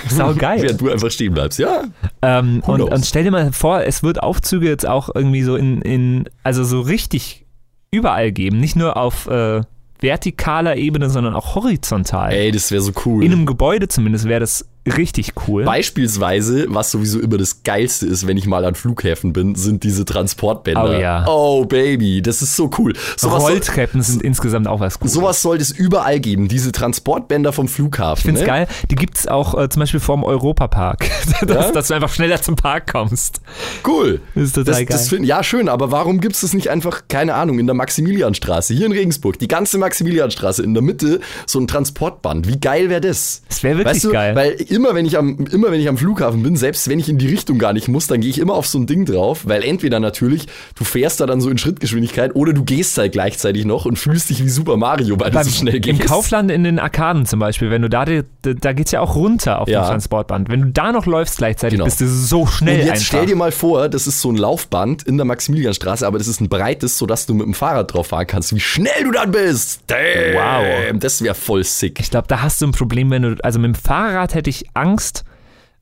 [0.09, 0.63] Sau geil.
[0.63, 1.59] Während du einfach stehen bleibst.
[1.59, 1.85] Ja.
[2.23, 5.83] Ähm, und, und stell dir mal vor, es wird Aufzüge jetzt auch irgendwie so in,
[5.83, 7.47] in also so richtig
[7.91, 8.61] überall geben.
[8.61, 9.63] Nicht nur auf äh,
[9.99, 12.33] vertikaler Ebene, sondern auch horizontal.
[12.33, 13.25] Ey, das wäre so cool.
[13.25, 15.65] In einem Gebäude zumindest wäre das richtig cool.
[15.65, 20.05] Beispielsweise, was sowieso immer das Geilste ist, wenn ich mal an Flughäfen bin, sind diese
[20.05, 20.91] Transportbänder.
[20.91, 21.25] Oh ja.
[21.29, 22.95] Oh Baby, das ist so cool.
[23.17, 25.15] Soll, Rolltreppen sind insgesamt auch was Gutes.
[25.15, 28.19] sowas soll es überall geben, diese Transportbänder vom Flughafen.
[28.19, 28.53] Ich finde es ne?
[28.53, 28.67] geil.
[28.91, 31.09] Die gibt es auch äh, zum Beispiel vorm Europapark.
[31.43, 31.73] dass, Ja?
[31.73, 33.41] dass du einfach schneller zum Park kommst.
[33.87, 34.21] Cool.
[34.35, 35.19] Das ist total das, das geil.
[35.19, 38.75] find, ja, schön, aber warum gibt es das nicht einfach, keine Ahnung, in der Maximilianstraße,
[38.75, 42.49] hier in Regensburg, die ganze Maximilianstraße, in der Mitte so ein Transportband.
[42.49, 43.43] Wie geil wäre das?
[43.49, 44.35] Das wäre wirklich Weißt du, geil.
[44.35, 47.19] weil immer wenn ich am immer wenn ich am Flughafen bin, selbst wenn ich in
[47.19, 49.63] die Richtung gar nicht muss, dann gehe ich immer auf so ein Ding drauf, weil
[49.63, 53.85] entweder natürlich du fährst da dann so in Schrittgeschwindigkeit oder du gehst halt gleichzeitig noch
[53.85, 56.07] und fühlst dich wie Super Mario, weil du so schnell Im gehst.
[56.07, 59.15] Kaufland in den Arkaden zum Beispiel, wenn du da, da, da geht es ja auch
[59.15, 59.83] runter auf Ja.
[59.85, 60.49] dem Transportband.
[60.49, 61.85] Wenn du da noch läufst gleichzeitig, Genau.
[61.85, 63.05] bist du so schnell und jetzt einfach.
[63.07, 66.41] stell dir mal vor, das ist so ein Laufband in der Maximilianstraße, aber das ist
[66.41, 68.55] ein breites, sodass du mit dem Fahrrad drauf fahren kannst.
[68.55, 69.81] Wie schnell du dann bist!
[69.87, 69.99] Damn,
[70.35, 70.99] Wow.
[71.01, 71.99] Das wäre voll sick.
[72.01, 74.62] ich glaube, da hast du ein Problem, wenn du, also mit dem Fahrrad hätte ich
[74.75, 75.25] Angst,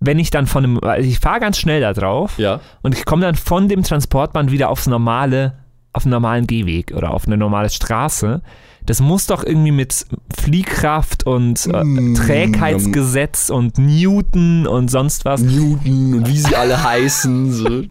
[0.00, 2.60] wenn ich dann von einem, also ich fahre ganz schnell da drauf Ja.
[2.82, 5.54] und ich komme dann von dem Transportband wieder aufs normale,
[5.92, 8.40] auf einen normalen Gehweg oder auf eine normale Straße.
[8.86, 15.42] Das muss doch irgendwie mit Fliehkraft und äh, Mm, Trägheitsgesetz und Newton und sonst was.
[15.42, 17.52] Newton und wie sie alle heißen.
[17.52, 17.82] So.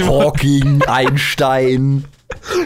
[0.06, 2.04] Hawking, Einstein,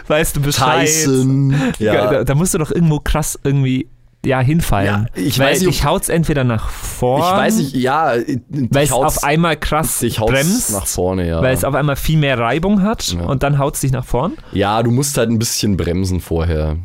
[0.07, 0.87] weißt du Bescheid.
[0.87, 1.55] Tyson.
[1.81, 2.13] Ja.
[2.13, 3.89] Da, da musst du doch irgendwo krass irgendwie
[4.27, 4.87] ja, hinfallen.
[5.15, 8.15] Ja, ich Weil weiß nicht, dich haut's entweder nach vorn, Ich weiß nicht, ja.
[8.49, 11.41] weil es auf einmal krass dich haut's bremst, nach vorne, ja.
[11.43, 13.25] weil es auf einmal viel mehr Reibung hat Ja.
[13.25, 14.35] und dann haut es dich nach vorn.
[14.53, 16.77] Ja, du musst halt ein bisschen bremsen vorher.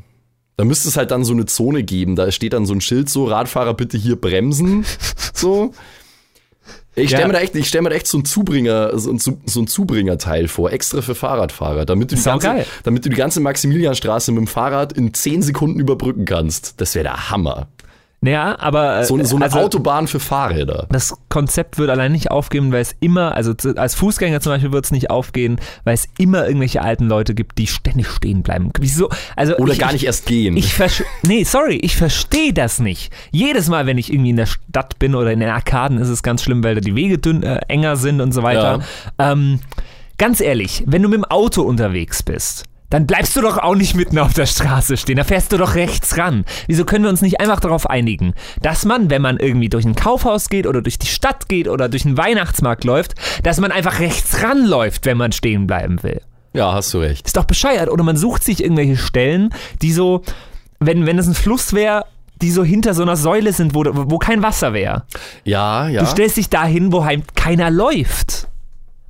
[0.58, 2.16] Da müsste es halt dann so eine Zone geben.
[2.16, 4.86] Da steht dann so ein Schild so, Radfahrer bitte hier bremsen.
[5.34, 5.74] so.
[6.96, 9.62] Ich stelle mir da echt, ich stell mir da echt so ein Zubringer, so so
[9.62, 14.32] ein Zubringerteil vor, extra für Fahrradfahrer, damit du, die ganze, damit du die ganze Maximilianstraße
[14.34, 16.82] mit dem Fahrrad in 10 Sekunden überbrücken kannst.
[16.82, 17.68] Das wäre der Hammer.
[18.24, 20.86] Naja, aber äh, So, so eine also, Autobahn für Fahrräder.
[20.92, 24.86] das Konzept wird allein nicht aufgehen, weil es immer, also als Fußgänger zum Beispiel wird
[24.86, 28.72] es nicht aufgehen, weil es immer irgendwelche alten Leute gibt, die ständig stehen bleiben.
[28.80, 29.10] Wieso?
[29.36, 30.56] Also Oder ich, gar nicht erst gehen.
[30.56, 30.78] Ich
[31.24, 33.12] nee, sorry, ich verstehe das nicht.
[33.32, 36.22] Jedes Mal, wenn ich irgendwie in der Stadt bin oder in den Arkaden, ist es
[36.22, 38.82] ganz schlimm, weil da die Wege dünn, äh, enger sind und so weiter.
[39.18, 39.62] Ähm,
[40.20, 43.96] ganz ehrlich, wenn du mit dem Auto unterwegs bist, dann bleibst du doch auch nicht
[43.96, 45.18] mitten auf der Straße stehen.
[45.18, 46.46] Da fährst du doch rechts ran.
[46.68, 49.96] Wieso können wir uns nicht einfach darauf einigen, dass man, wenn man irgendwie durch ein
[49.96, 54.00] Kaufhaus geht oder durch die Stadt geht oder durch einen Weihnachtsmarkt läuft, dass man einfach
[54.00, 56.22] rechts ranläuft, wenn man stehen bleiben will?
[56.54, 57.26] ja, hast du recht.
[57.26, 57.90] Ist doch bescheuert.
[57.90, 60.24] Oder man sucht sich irgendwelche Stellen, die so,
[60.80, 62.06] wenn, wenn es ein Fluss wäre,
[62.42, 65.04] die so hinter so einer Säule sind, wo, wo kein Wasser wäre.
[65.44, 66.02] Ja, ja.
[66.02, 68.48] Du stellst dich da hin, wo halt keiner läuft.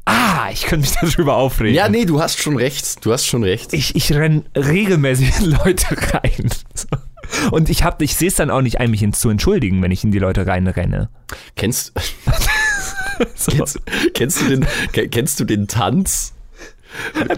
[0.05, 1.75] Ah, ich könnte mich darüber aufregen.
[1.75, 3.05] Ja, nee, du hast schon recht.
[3.05, 3.73] Du hast schon recht.
[3.73, 6.49] Ich, ich renn regelmäßig in Leute rein.
[7.51, 9.91] Und ich, hab- ich sehe es dann auch nicht ein, mich ins zu entschuldigen, wenn
[9.91, 11.09] ich in die Leute reinrenne.
[11.55, 11.93] Kennst,
[13.35, 13.51] So.
[13.55, 13.79] kennst,
[14.13, 16.33] kennst, du den, ke- kennst du den Tanz?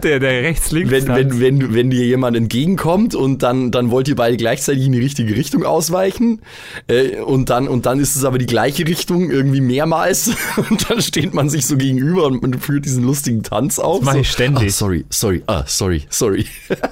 [0.03, 0.91] Der, der rechts-links.
[0.91, 4.91] wenn, wenn, wenn, wenn dir jemand entgegenkommt und dann, dann wollt ihr beide gleichzeitig in
[4.93, 6.41] die richtige Richtung ausweichen
[6.87, 10.31] äh, und, dann, und dann ist es aber die gleiche Richtung irgendwie mehrmals
[10.69, 13.99] und dann steht man sich so gegenüber und man führt diesen lustigen Tanz auf.
[13.99, 14.69] Das mach so, ich ständig.
[14.69, 16.45] Ah, sorry, sorry, ah, sorry, sorry.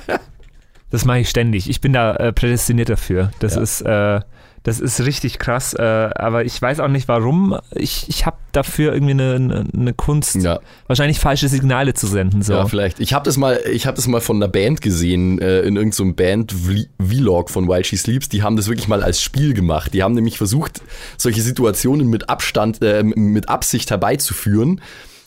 [0.92, 1.70] Das mache ich ständig.
[1.70, 3.32] Ich bin da äh, prädestiniert dafür.
[3.40, 3.62] Das Ja.
[3.62, 4.20] ist, äh,
[4.64, 5.74] das ist richtig krass.
[5.74, 7.58] Äh, aber ich weiß auch nicht warum.
[7.76, 10.60] Ich, ich habe dafür irgendwie eine, eine, Kunst, Ja.
[10.88, 12.44] wahrscheinlich falsche Signale zu senden.
[12.44, 12.54] So.
[12.54, 13.00] Ja, vielleicht.
[13.00, 15.92] Ich habe das mal, ich habe das mal von einer Band gesehen, äh, in irgendeinem
[15.92, 18.30] so Band-Vlog von While She Sleeps.
[18.30, 19.94] Die haben das wirklich mal als Spiel gemacht.
[19.94, 20.82] Die haben nämlich versucht,
[21.18, 24.82] solche Situationen mit Abstand, äh, mit Absicht herbeizuführen.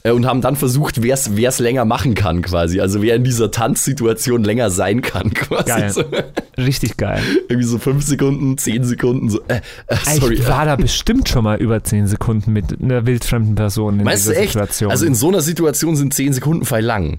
[0.05, 2.81] Äh, Und haben dann versucht, wer es länger machen kann, quasi.
[2.81, 5.65] Also wer in dieser Tanzsituation länger sein kann, quasi.
[5.69, 5.91] Geil.
[5.91, 6.05] So,
[6.57, 7.21] Richtig geil.
[7.49, 10.35] irgendwie so fünf Sekunden, zehn Sekunden, so, äh, äh, sorry.
[10.35, 14.27] Ich war da bestimmt schon mal über 10 Sekunden mit einer wildfremden Person in Meinst
[14.27, 14.53] du dieser echt?
[14.53, 14.91] Situation.
[14.93, 17.19] Also in so einer Situation sind zehn Sekunden voll lang.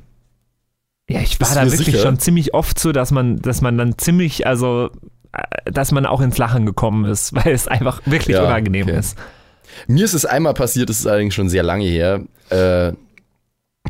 [1.10, 2.00] ja, ich war Bist da du wirklich sicher?
[2.00, 4.90] schon ziemlich oft so, dass man, dass man dann ziemlich, also
[5.34, 9.00] äh, dass man auch ins Lachen gekommen ist, weil es einfach wirklich Ja, unangenehm okay.
[9.00, 9.18] ist.
[9.88, 12.94] Mir ist es einmal passiert, das ist allerdings schon sehr lange her, äh,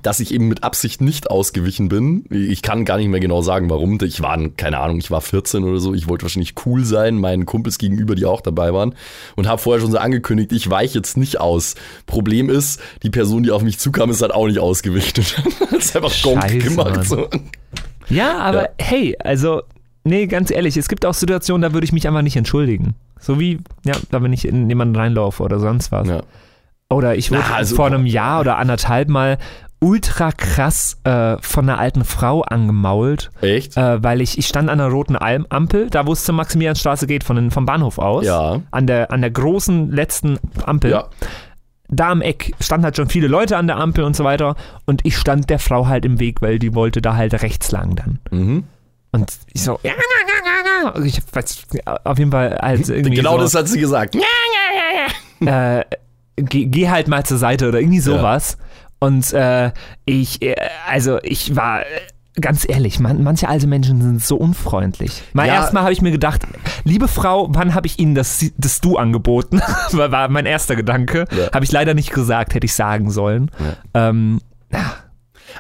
[0.04, 2.26] dass ich eben mit Absicht nicht ausgewichen bin.
[2.30, 3.98] Ich kann gar nicht mehr genau sagen, warum.
[4.04, 5.94] Ich war, keine Ahnung, ich war 14 oder so.
[5.94, 8.94] Ich wollte wahrscheinlich cool sein, meinen Kumpels gegenüber, die auch dabei waren.
[9.38, 11.76] Und habe vorher schon so angekündigt, ich weiche jetzt nicht aus.
[12.08, 15.24] Problem ist, die Person, die auf mich zukam, ist halt auch nicht ausgewichen.
[15.62, 16.96] Und hat es einfach Scheiße, gemacht.
[16.98, 17.04] Mann.
[17.06, 17.30] So.
[18.10, 18.70] Ja, aber Ja.
[18.80, 19.62] hey, also,
[20.06, 22.96] nee, ganz ehrlich, es gibt auch Situationen, da würde ich mich einfach nicht entschuldigen.
[23.20, 26.08] So wie, ja, da wenn ich in jemanden reinlaufe oder sonst was.
[26.08, 26.22] Ja.
[26.90, 29.38] Oder ich wurde Na, also- vor einem Jahr oder anderthalb mal
[29.82, 33.76] ultra krass äh, von einer alten Frau angemault, Echt?
[33.78, 37.08] äh, weil ich, ich stand an einer roten Alm Ampel, da wo es zur Maximilianstraße
[37.08, 38.26] geht, von, den- vom Bahnhof aus.
[38.26, 38.62] Ja.
[38.72, 40.92] An der, an der großen letzten Ampel.
[40.92, 41.08] Ja.
[41.88, 44.56] Da am Eck standen halt schon viele Leute an der Ampel und so weiter.
[44.86, 47.96] Und ich stand der Frau halt im Weg, weil die wollte da halt rechts lang
[47.96, 48.20] dann.
[48.32, 48.64] Mhm.
[49.16, 51.06] Und ich so, ja, ja, ja, ja.
[51.06, 51.64] Ich weiß,
[52.04, 54.16] auf jeden Fall halt irgendwie Genau so, das hat sie gesagt.
[55.46, 55.84] äh,
[56.36, 58.58] geh, geh halt mal zur Seite oder irgendwie sowas.
[59.00, 59.72] Und äh,
[60.06, 60.56] ich, äh,
[60.88, 61.86] also ich war, äh,
[62.40, 65.24] ganz ehrlich, man, manche alte Menschen sind so unfreundlich.
[65.34, 65.56] Mal Ja.
[65.56, 66.42] erstmal habe ich mir gedacht,
[66.84, 69.62] liebe Frau, wann habe ich Ihnen das, das Du angeboten?
[69.92, 71.26] war, war mein erster Gedanke.
[71.32, 71.52] Ja.
[71.54, 73.52] Habe ich leider nicht gesagt, hätte ich sagen sollen.
[73.94, 74.42] Ähm,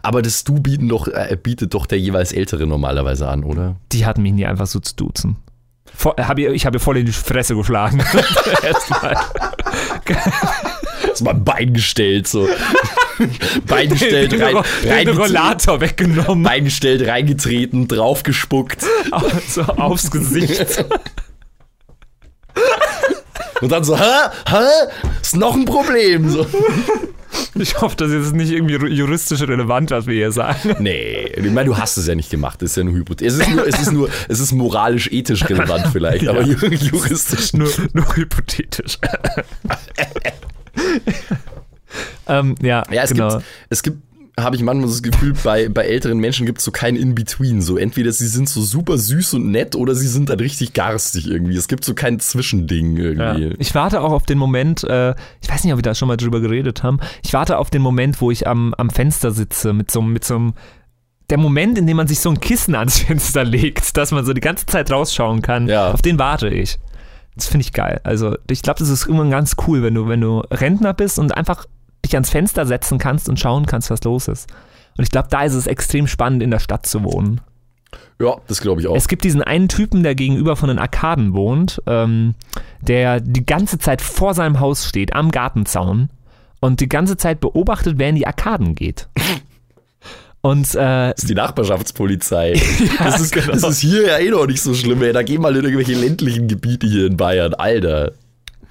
[0.02, 3.78] Aber das Du bieten doch, äh, bietet doch der jeweils Ältere normalerweise an, oder?
[3.92, 5.38] die hatten mich nie einfach so zu duzen.
[5.94, 8.04] Vor, hab ihr, ich habe voll in die Fresse geschlagen.
[8.64, 9.16] Erstmal.
[11.10, 12.50] Hast mal ein Bein gestellt, so.
[13.68, 16.44] Bein gestellt, den, rein, den reingetreten, Rollator weggenommen.
[16.44, 18.84] Bein gestellt, reingetreten, draufgespuckt.
[19.48, 20.84] so aufs Gesicht.
[23.62, 24.04] Und dann so, hä?
[24.48, 24.88] Hä?
[25.22, 26.30] Ist noch ein Problem.
[26.30, 26.46] So.
[27.56, 30.76] Ich hoffe, das ist nicht irgendwie juristisch relevant, was wir hier sagen.
[30.80, 33.42] Nee, ich meine, du hast es ja nicht gemacht, das ist ja nur Hypothese.
[33.42, 37.54] Es ist nur, es ist nur, es ist moralisch, ethisch relevant vielleicht, aber ju- juristisch
[37.54, 38.98] Nur, nur hypothetisch.
[42.28, 43.30] ähm, ja, Ja, es genau.
[43.38, 43.98] gibt, es gibt,
[44.40, 47.62] habe ich manchmal das Gefühl, bei, bei älteren Menschen gibt es so kein In-Between.
[47.62, 51.28] So entweder sie sind so super süß und nett oder sie sind dann richtig garstig
[51.28, 51.56] irgendwie.
[51.56, 53.36] Es gibt so kein Zwischending Ja.
[53.36, 53.56] irgendwie.
[53.60, 56.18] Ich warte auch auf den Moment, äh, ich weiß nicht, ob wir da schon mal
[56.18, 59.90] drüber geredet haben, ich warte auf den Moment, wo ich am, am Fenster sitze mit
[59.90, 60.54] so, mit so einem,
[61.30, 64.34] der Moment, in dem man sich so ein Kissen ans Fenster legt, dass man so
[64.34, 65.92] die ganze Zeit rausschauen kann, Ja.
[65.94, 66.78] auf den warte ich.
[67.38, 68.00] Das finde ich geil.
[68.04, 71.36] Also ich glaube, das ist irgendwann ganz cool, wenn du, wenn du Rentner bist und
[71.36, 71.66] einfach
[72.06, 74.50] dich ans Fenster setzen kannst und schauen kannst, was los ist.
[74.98, 77.42] Und ich glaube, da ist es extrem spannend, in der Stadt zu wohnen.
[78.20, 78.96] Ja, das glaube ich auch.
[78.96, 82.36] Es gibt diesen einen Typen, der gegenüber von den Arkaden wohnt, ähm,
[82.82, 86.10] der die ganze Zeit vor seinem Haus steht, am Gartenzaun
[86.62, 89.10] und die ganze Zeit beobachtet, wer in die Arkaden geht.
[90.42, 92.54] Und äh, Das ist die Nachbarschaftspolizei.
[93.00, 93.54] das, ist, genau.
[93.54, 95.12] das ist hier ja eh noch nicht so schlimm, ey.
[95.12, 97.56] Da geh mal in irgendwelche ländlichen Gebiete hier in Bayern.
[97.56, 98.12] Alter.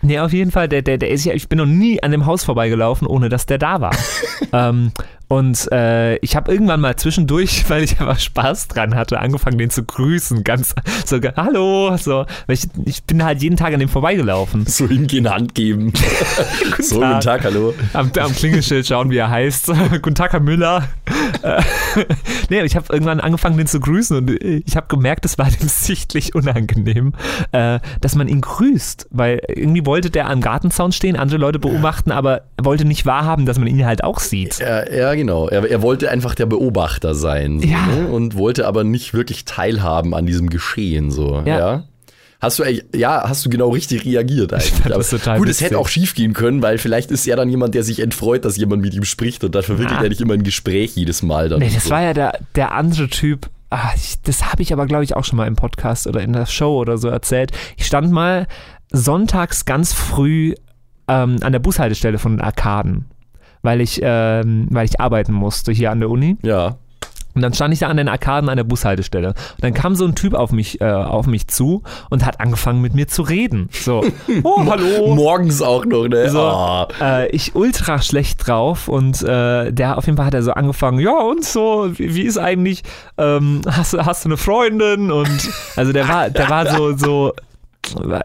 [0.05, 2.27] Nee, auf jeden Fall, der, der, der ist ja, ich bin noch nie an dem
[2.27, 3.97] Haus vorbeigelaufen, ohne dass der da war.
[4.53, 4.93] ähm,
[5.35, 9.69] und äh, ich habe irgendwann mal zwischendurch, weil ich aber Spaß dran hatte, angefangen, den
[9.69, 10.45] zu grüßen.
[10.45, 12.25] Ganz so, hallo, so.
[12.47, 14.65] Ich, ich bin halt jeden Tag an dem vorbeigelaufen.
[14.67, 15.93] So hingehen, Hand geben.
[16.79, 17.35] so, guten Tag.
[17.35, 17.75] Tag, hallo.
[17.95, 19.67] am, am Klingelschild schauen, wie er heißt.
[20.03, 20.85] Guten Tag, Herr Müller.
[21.43, 21.61] Äh,
[22.49, 25.67] nee, ich habe irgendwann angefangen, den zu grüßen und ich habe gemerkt, es war dem
[25.67, 27.13] sichtlich unangenehm,
[27.51, 32.13] äh, dass man ihn grüßt, weil irgendwie wollte der am Gartenzaun stehen, andere Leute beobachten,
[32.13, 34.61] aber er wollte nicht wahrhaben, dass man ihn halt auch sieht.
[34.61, 35.24] Ja, ja genau.
[35.49, 37.61] Er, er wollte einfach der Beobachter sein.
[37.61, 37.87] So, Ja.
[37.87, 38.09] ne?
[38.09, 41.11] Und wollte aber nicht wirklich teilhaben an diesem Geschehen.
[41.11, 41.43] So.
[41.45, 41.59] Ja.
[41.59, 41.85] Ja.
[42.41, 44.85] Hast du ja, hast du genau richtig reagiert eigentlich.
[44.85, 47.83] Aber gut, es hätte auch schief gehen können, weil vielleicht ist er dann jemand, der
[47.85, 50.03] sich entfreut, dass jemand mit ihm spricht und dann verwickelt Ah.
[50.03, 51.49] er nicht immer ein Gespräch jedes Mal.
[51.49, 51.91] Dann Nee, das so.
[51.91, 53.49] war ja der, der andere Typ.
[53.71, 56.33] Ah, ich, das habe ich aber, glaube ich, auch schon mal im Podcast oder in
[56.35, 57.51] der Show oder so erzählt.
[57.77, 58.47] Ich stand mal
[58.93, 60.55] sonntags ganz früh
[61.09, 63.07] ähm, an der Bushaltestelle von den Arkaden,
[63.65, 66.37] weil ich, ähm, weil ich arbeiten musste hier an der Uni.
[66.43, 66.77] Ja.
[67.37, 69.31] Und dann stand ich da an den Arkaden an der Bushaltestelle.
[69.31, 72.81] Und dann kam so ein Typ auf mich, äh, auf mich zu und hat angefangen
[72.81, 73.69] mit mir zu reden.
[73.73, 74.05] So,
[74.45, 75.13] oh, hallo.
[75.17, 76.31] Morgens auch noch, ne?
[76.31, 76.87] So, Ah.
[77.01, 81.01] äh, ich ultra schlecht drauf und äh, der auf jeden Fall hat er so angefangen,
[81.01, 82.85] ja und so, wie, wie ist eigentlich,
[83.19, 87.33] ähm, hast, du- hast du eine Freundin und also der war, der war so, so,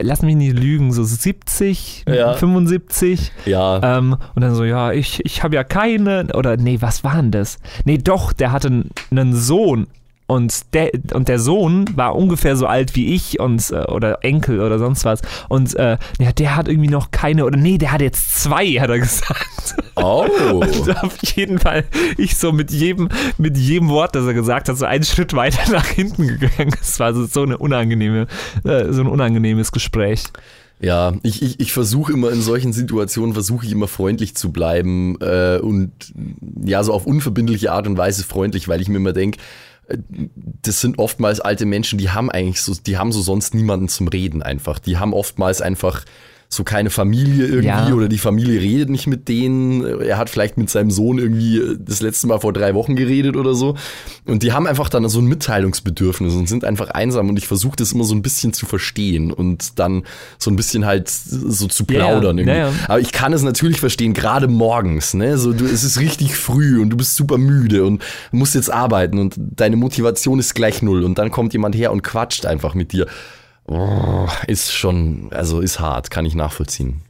[0.01, 2.33] lass mich nicht lügen, so 70, Ja.
[2.33, 3.97] 75 Ja.
[3.97, 7.31] ähm, und dann so, ja, ich, ich habe ja keine, oder nee, was war denn
[7.31, 7.59] das?
[7.85, 9.87] Nee, doch, der hatte einen Sohn
[10.29, 14.61] und der, und der Sohn war ungefähr so alt wie ich und, äh, oder Enkel
[14.61, 18.01] oder sonst was und äh, ja, der hat irgendwie noch keine, oder nee, der hat
[18.01, 19.75] jetzt zwei, hat er gesagt.
[19.95, 20.27] Oh.
[20.51, 21.83] Und auf jeden Fall
[22.17, 25.71] ich so mit jedem, mit jedem Wort, das er gesagt hat, so einen Schritt weiter
[25.71, 26.75] nach hinten gegangen.
[26.79, 28.27] Es war so, so eine unangenehme,
[28.63, 30.25] äh, so ein unangenehmes Gespräch.
[30.81, 35.17] Ja, ich, ich, ich versuche immer in solchen Situationen, versuche ich immer freundlich zu bleiben
[35.19, 35.91] äh, und
[36.63, 39.39] ja, so auf unverbindliche Art und Weise freundlich, weil ich mir immer denke,
[40.61, 44.07] das sind oftmals alte Menschen, die haben eigentlich so, die haben so sonst niemanden zum
[44.07, 44.79] Reden einfach.
[44.79, 46.05] Die haben oftmals einfach
[46.51, 47.93] so keine Familie irgendwie Ja.
[47.93, 50.01] oder die Familie redet nicht mit denen.
[50.01, 53.53] Er hat vielleicht mit seinem Sohn irgendwie das letzte Mal vor drei Wochen geredet oder
[53.53, 53.75] so.
[54.25, 57.29] Und die haben einfach dann so ein Mitteilungsbedürfnis und sind einfach einsam.
[57.29, 60.03] Und ich versuche das immer so ein bisschen zu verstehen und dann
[60.39, 62.57] so ein bisschen halt so zu plaudern irgendwie.
[62.57, 62.73] Ja, ja.
[62.87, 65.37] Aber ich kann es natürlich verstehen, gerade morgens, ne?
[65.37, 69.19] So, du, es ist richtig früh und du bist super müde und musst jetzt arbeiten
[69.19, 72.91] und deine Motivation ist gleich null und dann kommt jemand her und quatscht einfach mit
[72.91, 73.05] dir.
[73.69, 77.01] Oh, ist schon, also ist hart, kann ich nachvollziehen.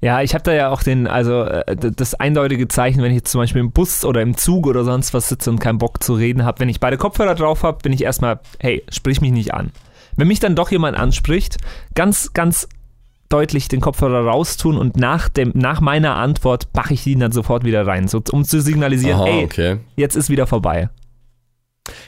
[0.00, 3.30] Ja, ich habe da ja auch den, also äh, das eindeutige Zeichen, wenn ich jetzt
[3.30, 6.14] zum Beispiel im Bus oder im Zug oder sonst was sitze und keinen Bock zu
[6.14, 9.54] reden habe, wenn ich beide Kopfhörer drauf habe, bin ich erstmal, hey, sprich mich nicht
[9.54, 9.70] an.
[10.16, 11.58] Wenn mich dann doch jemand anspricht,
[11.94, 12.68] ganz, ganz
[13.28, 17.64] deutlich den Kopfhörer raustun und nach, dem, nach meiner Antwort mache ich ihn dann sofort
[17.64, 19.76] wieder rein, so, um zu signalisieren, Aha, ey, okay.
[19.94, 20.88] jetzt ist wieder vorbei.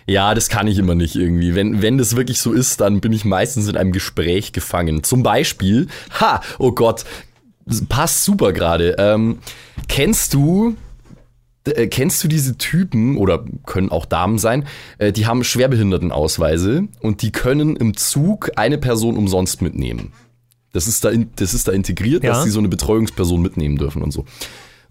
[0.06, 1.54] Ja, das kann ich immer nicht irgendwie.
[1.54, 5.02] Wenn, wenn das wirklich so ist, dann bin ich meistens in einem Gespräch gefangen.
[5.02, 5.88] Zum Beispiel,
[6.20, 7.04] ha, oh Gott,
[7.88, 8.96] passt super gerade.
[8.98, 9.38] Ähm,
[9.88, 10.76] kennst du,
[11.64, 14.66] äh, kennst du diese Typen, oder können auch Damen sein,
[14.98, 20.12] äh, die haben Schwerbehindertenausweise und die können im Zug eine Person umsonst mitnehmen.
[20.72, 22.30] Das ist da, in, das ist da integriert, Ja.
[22.32, 24.24] dass sie so eine Betreuungsperson mitnehmen dürfen und so.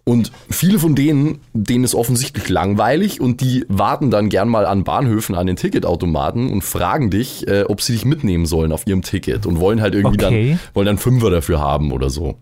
[0.04, 4.84] Und viele von denen, denen ist offensichtlich langweilig und die warten dann gern mal an
[4.84, 9.04] Bahnhöfen an den Ticketautomaten und fragen dich, äh, ob sie dich mitnehmen sollen auf ihrem
[9.04, 10.50] Ticket und wollen halt irgendwie Okay.
[10.52, 12.38] dann, wollen dann Fünfer dafür haben oder so.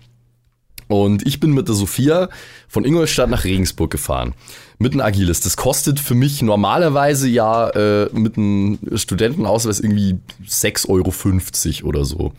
[0.88, 2.30] Und ich bin mit der Sophia
[2.67, 4.34] von Ingolstadt nach Regensburg gefahren.
[4.80, 5.39] Mit einem Agilis.
[5.41, 10.17] Das kostet für mich normalerweise ja äh, mit einem Studentenausweis irgendwie
[10.48, 10.88] 6,50
[11.84, 12.34] Euro oder so.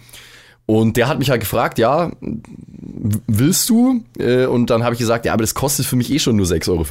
[0.70, 2.12] Und der hat mich halt gefragt, ja,
[3.26, 4.04] willst du?
[4.20, 6.46] Äh, Und dann habe ich gesagt, ja, aber das kostet für mich eh schon nur
[6.46, 6.86] 6,50 Euro.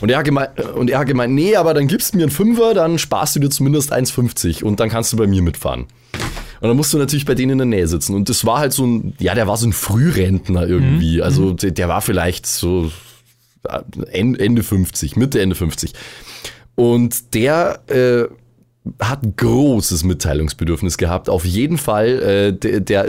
[0.00, 2.32] Und er hat gemeint, und er hat gemeint, nee, aber dann gibst du mir einen
[2.32, 5.82] Fünfer, dann sparst du dir zumindest 1,50 und dann kannst du bei mir mitfahren.
[6.60, 8.16] Und dann musst du natürlich bei denen in der Nähe sitzen.
[8.16, 11.22] Und das war halt so ein, ja, der war so ein Frührentner irgendwie.
[11.22, 12.90] Also der, der war vielleicht so
[13.68, 13.78] äh,
[14.10, 15.92] Ende Ende 50, Mitte, Ende 50.
[16.74, 18.24] Und der äh,
[19.00, 21.30] hat großes Mitteilungsbedürfnis gehabt.
[21.30, 23.06] Auf jeden Fall, äh, der, der,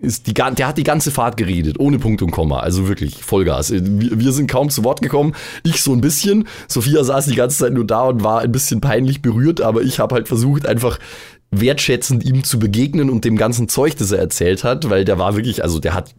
[0.00, 2.60] ist die, der hat die ganze Fahrt geredet, ohne Punkt und Komma.
[2.60, 3.70] Also wirklich Vollgas.
[3.70, 5.34] Äh, Wir, wir sind kaum zu Wort gekommen.
[5.62, 6.48] Ich so ein bisschen.
[6.66, 10.00] Sophia saß die ganze Zeit nur da und war ein bisschen peinlich berührt, aber ich
[10.00, 10.98] habe halt versucht, einfach
[11.52, 15.36] wertschätzend ihm zu begegnen und dem ganzen Zeug, das er erzählt hat, weil der war
[15.36, 16.14] wirklich, also der hat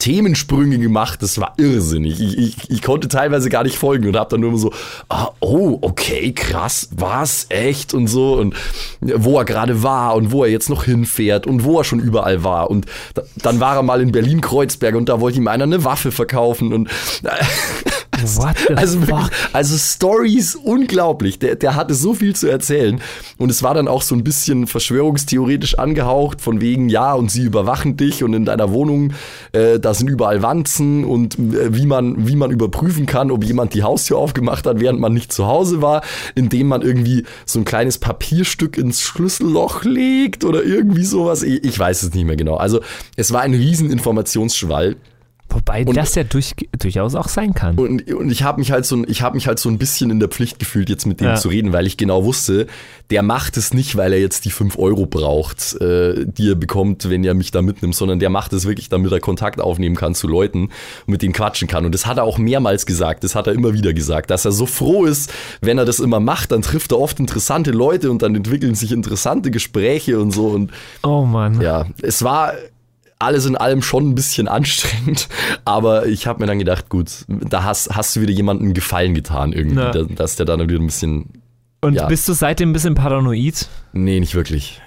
[0.00, 2.20] Themensprünge gemacht, das war irrsinnig.
[2.20, 4.72] Ich, ich, ich konnte teilweise gar nicht folgen und habe dann nur immer so,
[5.08, 8.54] ah, oh, okay, krass, was, echt und so und
[9.00, 12.42] wo er gerade war und wo er jetzt noch hinfährt und wo er schon überall
[12.42, 15.84] war und da, dann war er mal in Berlin-Kreuzberg und da wollte ihm einer eine
[15.84, 16.90] Waffe verkaufen und
[18.36, 19.30] What the also fuck?
[19.52, 21.38] also Stories unglaublich.
[21.38, 23.00] Der, der hatte so viel zu erzählen
[23.38, 27.42] und es war dann auch so ein bisschen verschwörungstheoretisch angehaucht von wegen ja und sie
[27.42, 29.12] überwachen dich und in deiner Wohnung
[29.52, 33.74] äh, da sind überall Wanzen und äh, wie man wie man überprüfen kann, ob jemand
[33.74, 36.02] die Haustür aufgemacht hat, während man nicht zu Hause war,
[36.34, 41.42] indem man irgendwie so ein kleines Papierstück ins Schlüsselloch legt oder irgendwie sowas.
[41.42, 42.56] Ich, ich weiß es nicht mehr genau.
[42.56, 42.80] Also
[43.16, 44.96] es war ein riesen Informationsschwall.
[45.50, 47.76] Wobei Und- das ja durch, durchaus auch sein kann.
[47.78, 50.10] Und, und ich habe mich halt so, ein- ich habe mich halt so ein bisschen
[50.10, 51.34] in der Pflicht gefühlt, jetzt mit dem Ja.
[51.34, 52.66] zu reden, weil ich genau wusste,
[53.10, 57.10] der macht es nicht, weil er jetzt die 5 Euro braucht, äh, die er bekommt,
[57.10, 60.14] wenn er mich da mitnimmt, sondern der macht es wirklich, damit er Kontakt aufnehmen kann
[60.14, 61.84] zu Leuten und mit denen quatschen kann.
[61.84, 64.52] Und das hat er auch mehrmals gesagt, das hat er immer wieder gesagt, dass er
[64.52, 68.22] so froh ist, wenn er das immer macht, dann trifft er oft interessante Leute und
[68.22, 70.46] dann entwickeln sich interessante Gespräche und so.
[70.46, 70.70] Und
[71.02, 71.60] Oh Mann.
[71.60, 72.52] ja, es war
[73.20, 75.28] alles in allem schon ein bisschen anstrengend,
[75.64, 79.52] aber ich habe mir dann gedacht, gut, da hast, hast du wieder jemandem Gefallen getan
[79.52, 81.26] irgendwie, da- dass der dann wieder ein bisschen,
[81.82, 82.06] Und ja.
[82.06, 83.68] bist du seitdem ein bisschen paranoid?
[83.92, 84.80] nee, nicht wirklich.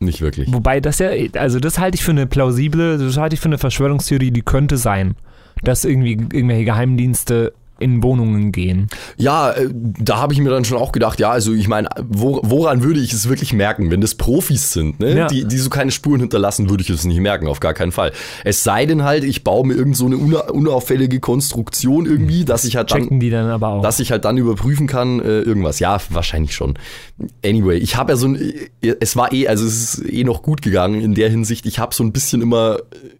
[0.00, 0.52] Nicht wirklich.
[0.52, 3.58] Wobei das ja, also das halte ich für eine plausible, das halte ich für eine
[3.58, 5.16] Verschwörungstheorie, die könnte sein,
[5.62, 8.88] dass irgendwie irgendwelche Geheimdienste in Wohnungen gehen.
[9.16, 12.40] Ja, äh, da habe ich mir dann schon auch gedacht, ja, also ich meine, wo,
[12.42, 13.90] woran würde ich es wirklich merken?
[13.90, 15.16] Wenn das Profis sind, ne?
[15.16, 15.26] Ja.
[15.28, 18.12] die, die so keine Spuren hinterlassen, würde ich es nicht merken, auf gar keinen Fall.
[18.44, 22.64] Es sei denn halt, ich baue mir irgend so eine una unauffällige Konstruktion irgendwie, dass
[22.64, 23.82] ich halt dann Checken die dann aber auch.
[23.82, 25.78] dass ich halt dann überprüfen kann, äh, irgendwas.
[25.78, 26.74] Ja, wahrscheinlich schon.
[27.44, 30.42] Anyway, ich habe ja so ein, äh, es war eh, also es ist eh noch
[30.42, 31.66] gut gegangen in der Hinsicht.
[31.66, 33.17] Ich habe so ein bisschen immer äh,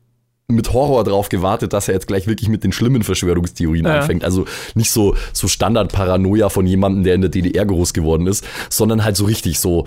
[0.51, 4.01] mit Horror drauf gewartet, dass er jetzt gleich wirklich mit den schlimmen Verschwörungstheorien Ja.
[4.01, 4.24] anfängt.
[4.24, 9.05] Also nicht so, so Standard-Paranoia von jemandem, der in der DDR groß geworden ist, sondern
[9.05, 9.84] halt so richtig so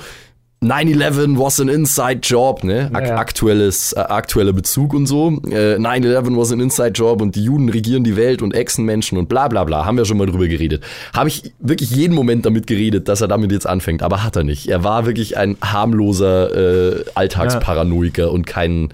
[0.63, 2.91] 9-11 was an inside job, ne?
[2.93, 3.15] Ak Ja.
[3.17, 5.41] aktuelles, äh, aktueller Bezug und so.
[5.49, 9.27] Äh, 9-11 was an inside job und die Juden regieren die Welt und Echsenmenschen und
[9.27, 9.85] bla bla bla.
[9.85, 10.83] Haben wir schon mal drüber geredet.
[11.15, 14.43] Habe ich wirklich jeden Moment damit geredet, dass er damit jetzt anfängt, aber hat er
[14.43, 14.67] nicht.
[14.67, 18.89] Er war wirklich ein harmloser äh, Alltagsparanoiker und kein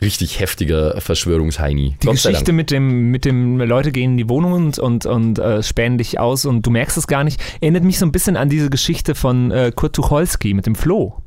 [0.00, 1.96] richtig heftiger Verschwörungsheini.
[2.02, 5.62] die Geschichte mit dem, mit dem Leute gehen in die Wohnung und, und, und äh,
[5.62, 8.48] spähen dich aus und du merkst es gar nicht, erinnert mich so ein bisschen an
[8.48, 11.22] diese Geschichte von äh, Kurt Tucholsky mit dem Floh.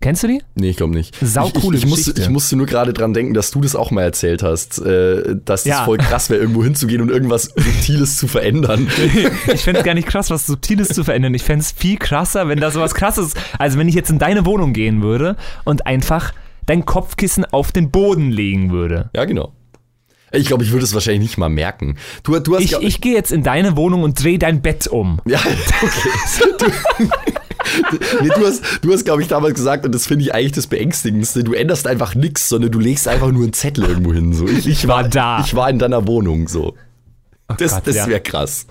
[0.00, 0.42] Kennst du die?
[0.56, 1.14] Nee, ich glaube nicht.
[1.20, 2.22] Saucoole ich, ich, ich, musste, Geschichte.
[2.22, 5.64] ich musste nur gerade dran denken, dass du das auch mal erzählt hast, äh, dass
[5.64, 5.78] Ja.
[5.78, 8.88] es voll krass wäre, irgendwo hinzugehen und irgendwas Subtiles zu verändern.
[9.54, 11.34] Ich fände es gar nicht krass, was Subtiles zu verändern.
[11.34, 14.44] Ich fände es viel krasser, wenn da sowas krasses, also wenn ich jetzt in deine
[14.44, 16.32] Wohnung gehen würde und einfach
[16.66, 19.10] dein Kopfkissen auf den Boden legen würde.
[19.14, 19.52] Ja, genau.
[20.32, 21.96] Ich glaube, ich würde es wahrscheinlich nicht mal merken.
[22.22, 25.20] Du, du hast Ich, ich gehe jetzt in deine Wohnung und drehe dein Bett um.
[25.26, 25.38] Ja,
[25.82, 26.08] okay.
[26.58, 26.66] Du,
[28.22, 30.66] nee, du hast, du hast glaube ich, damals gesagt, und das finde ich eigentlich das
[30.66, 34.32] Beängstigendste, du änderst einfach nichts, sondern du legst einfach nur einen Zettel irgendwo hin.
[34.32, 34.48] So.
[34.48, 35.40] Ich, ich war da.
[35.44, 36.48] Ich war in deiner Wohnung.
[36.48, 36.74] So.
[37.58, 38.06] Das, Gott, das ja.
[38.06, 38.66] wäre krass.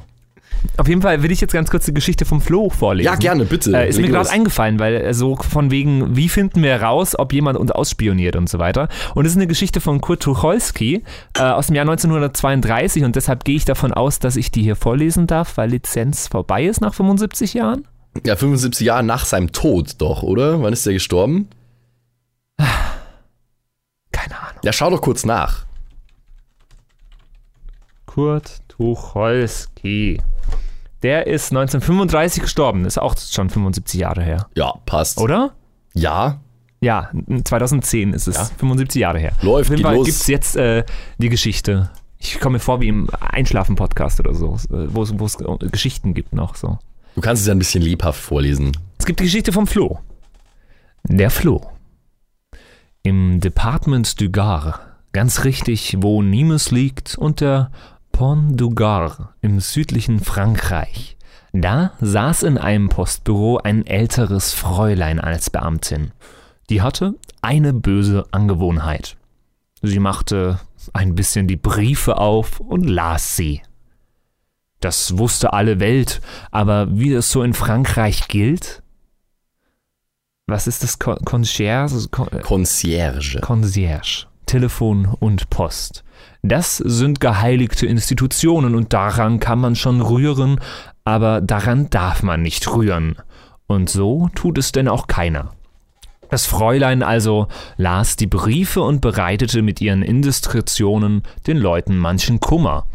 [0.78, 3.06] Auf jeden Fall will ich jetzt ganz kurz die Geschichte vom Flo vorlesen.
[3.06, 3.76] Ja, gerne, bitte.
[3.76, 7.34] Äh, ist mir gerade eingefallen, weil äh, so von wegen, wie finden wir raus, ob
[7.34, 8.88] jemand uns ausspioniert und so weiter.
[9.16, 11.04] Und es ist eine Geschichte von Kurt Tucholsky
[11.38, 14.76] äh, aus dem Jahr 1932 und deshalb gehe ich davon aus, dass ich die hier
[14.76, 17.88] vorlesen darf, weil Lizenz vorbei ist nach 75 Jahren.
[18.26, 20.62] Ja, 75 Jahre nach seinem Tod doch, oder?
[20.62, 21.50] Wann ist der gestorben?
[24.12, 24.60] Keine Ahnung.
[24.64, 25.66] Ja, schau doch kurz nach.
[28.06, 30.20] Kurt Tucholsky.
[31.04, 34.48] Der ist 1935 gestorben, ist auch schon 75 Jahre her.
[34.56, 35.20] Ja, passt.
[35.20, 35.52] Oder?
[35.94, 36.42] Ja,
[36.84, 37.12] Ja,
[37.44, 38.46] 2010 ist es, Ja.
[38.58, 39.34] 75 Jahre her.
[39.42, 40.06] Läuft, Auf jeden Fall los.
[40.06, 40.84] gibt es jetzt äh,
[41.18, 41.90] die Geschichte.
[42.18, 45.70] Ich komme mir vor wie im Einschlafen-Podcast oder so, äh, wo es wo es äh,
[45.72, 46.78] Geschichten gibt noch so.
[47.16, 48.72] du kannst es ja ein bisschen lebhaft vorlesen.
[49.00, 50.00] Es gibt die Geschichte vom Flo.
[51.04, 51.62] Der Flo.
[53.04, 54.80] Im Departement du Gard,
[55.12, 57.72] ganz richtig, wo Nimes liegt, und der
[58.12, 61.18] Pont du Gard im südlichen Frankreich.
[61.54, 66.12] Da saß in einem Postbüro ein älteres Fräulein als Beamtin.
[66.70, 69.18] Die hatte eine böse Angewohnheit.
[69.82, 70.60] Sie machte
[70.94, 73.62] ein bisschen die Briefe auf und las sie.
[74.80, 78.82] Das wusste alle Welt, aber wie es so in Frankreich gilt?
[80.48, 81.00] Was ist das?
[81.00, 82.08] Con Concierge?
[82.10, 83.40] Con Concierge.
[83.42, 84.28] Concierge.
[84.46, 86.04] Telefon und Post.
[86.44, 90.60] Das sind geheiligte Institutionen und daran kann man schon rühren,
[91.04, 93.16] aber daran darf man nicht rühren.
[93.68, 95.52] Und so tut es denn auch keiner.
[96.32, 102.86] Das Fräulein also las die Briefe und bereitete mit ihren Indiskretionen den Leuten manchen Kummer.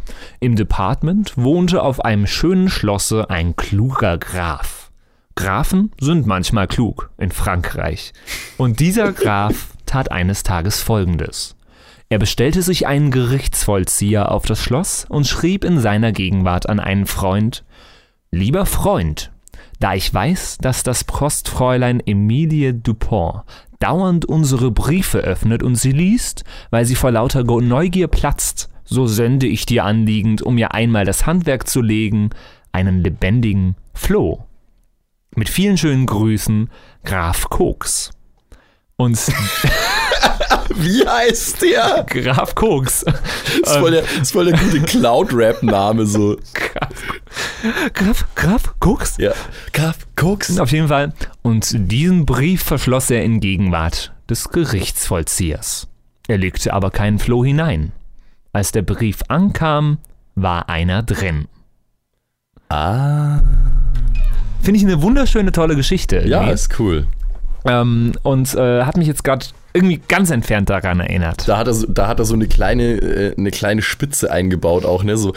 [0.40, 4.90] Im Departement wohnte auf einem schönen Schlosse ein kluger Graf.
[5.34, 8.14] Grafen sind manchmal klug in Frankreich.
[8.56, 11.55] Und dieser Graf tat eines Tages Folgendes.
[12.08, 17.06] Er bestellte sich einen Gerichtsvollzieher auf das Schloss und schrieb in seiner Gegenwart an einen
[17.06, 17.64] Freund
[18.30, 19.32] Lieber Freund,
[19.80, 23.42] da ich weiß, dass das Postfräulein Emilie Dupont
[23.78, 29.46] dauernd unsere Briefe öffnet und sie liest, weil sie vor lauter Neugier platzt, so sende
[29.46, 32.30] ich dir anliegend, um ihr einmal das Handwerk zu legen,
[32.72, 34.44] einen lebendigen Floh.
[35.34, 36.70] Mit vielen schönen Grüßen,
[37.04, 38.15] Graf Koks.
[38.96, 39.18] Und
[40.78, 42.04] Wie heißt der?
[42.08, 43.04] Graf Koks.
[43.04, 46.36] Das ist voll der, ist voll der gute Cloud-Rap-Name so.
[47.94, 49.16] Graf, Graf Koks?
[49.18, 49.32] Ja.
[49.72, 50.58] Graf Koks.
[50.58, 51.12] Auf jeden Fall.
[51.42, 55.88] Und diesen Brief verschloss er in Gegenwart des Gerichtsvollziehers.
[56.28, 57.92] Er legte aber keinen Floh hinein.
[58.52, 59.98] Als der Brief ankam,
[60.34, 61.46] war einer drin.
[62.68, 63.40] Ah.
[64.62, 66.26] Finde ich eine wunderschöne, tolle Geschichte.
[66.26, 67.06] Ja, ist cool.
[67.68, 69.46] Ähm, und äh, hat mich jetzt gerade
[69.76, 71.46] irgendwie ganz entfernt daran erinnert.
[71.46, 74.86] Da hat er so, da hat er so eine kleine, äh, eine kleine Spitze eingebaut
[74.86, 75.18] auch, ne?
[75.18, 75.34] So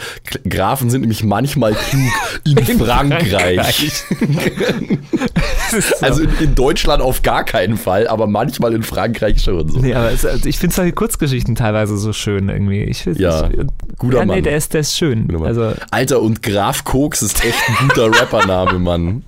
[0.48, 4.02] Grafen sind nämlich manchmal klug in, Frankreich.
[6.00, 9.78] also in, in Deutschland auf gar keinen Fall, aber manchmal in Frankreich schon so.
[9.78, 12.84] Nee, aber es, also ich finde solche Kurzgeschichten teilweise so schön irgendwie.
[12.84, 13.58] Ich Ja, ich,
[13.98, 14.42] guter ja, nee, Mann.
[14.42, 15.28] der ist, der ist schön.
[15.44, 19.22] Also, Alter, und Graf Koks ist echt ein guter Rappername, Mann.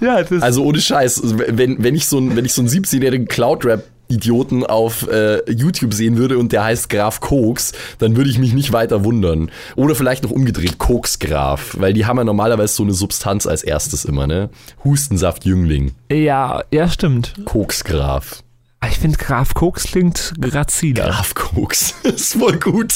[0.00, 3.26] Ja, das Also ohne Scheiß, wenn, wenn ich so einen, wenn ich so einen 17-jährigen
[3.28, 8.38] Cloud-Rap Idioten auf äh, YouTube sehen würde und der heißt Graf Koks, dann würde ich
[8.38, 9.50] mich nicht weiter wundern.
[9.74, 14.04] Oder vielleicht noch umgedreht, Koksgraf, weil die haben ja normalerweise so eine Substanz als erstes
[14.04, 14.50] immer, ne?
[14.84, 17.34] Hustensaft Jüngling, ja, ja, stimmt.
[17.44, 18.42] Koksgraf.
[18.78, 21.02] Aber Ich finde Graf Koks klingt grazile.
[21.02, 22.94] Graf Koks, ist voll gut.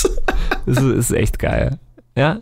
[0.67, 1.79] Das ist echt geil.
[2.17, 2.39] Ja.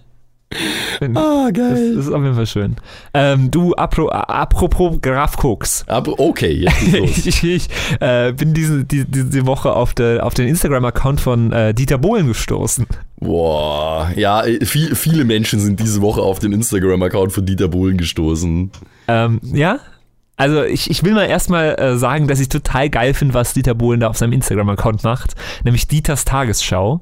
[1.15, 2.77] Ah, Das, das ist auf jeden Fall schön.
[3.13, 5.85] Ähm, du, apro, apropos Graf Koks.
[5.89, 7.27] Okay, jetzt los.
[7.27, 7.69] Ich, ich
[8.01, 12.27] äh, bin diese, die, diese Woche auf, der, auf den Instagram-Account von äh, Dieter Bohlen
[12.27, 12.87] gestoßen.
[13.21, 17.99] Boah, ja, äh, viel, viele Menschen sind diese Woche auf den Instagram-Account von Dieter Bohlen
[17.99, 18.71] gestoßen.
[19.09, 19.81] Ähm, ja?
[20.37, 23.75] Also ich, ich will mal erstmal äh, sagen, dass ich total geil finde, was Dieter
[23.75, 25.35] Bohlen da auf seinem Instagram-Account macht,
[25.65, 27.01] nämlich Dieters Tagesschau.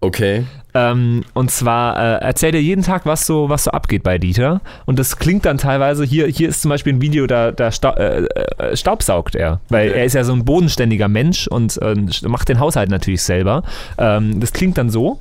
[0.00, 0.44] Okay.
[0.74, 4.60] Ähm, und zwar äh, erzählt er jeden Tag, was so, was so abgeht bei Dieter.
[4.86, 7.90] Und das klingt dann teilweise, hier, hier ist zum Beispiel ein Video, da, da sta
[7.94, 8.24] äh,
[8.58, 9.60] äh, staubsaugt er.
[9.68, 9.98] Weil Okay.
[9.98, 11.94] er ist ja so ein bodenständiger Mensch und äh,
[12.28, 13.64] macht den Haushalt natürlich selber.
[13.98, 15.18] Ähm, das klingt dann so.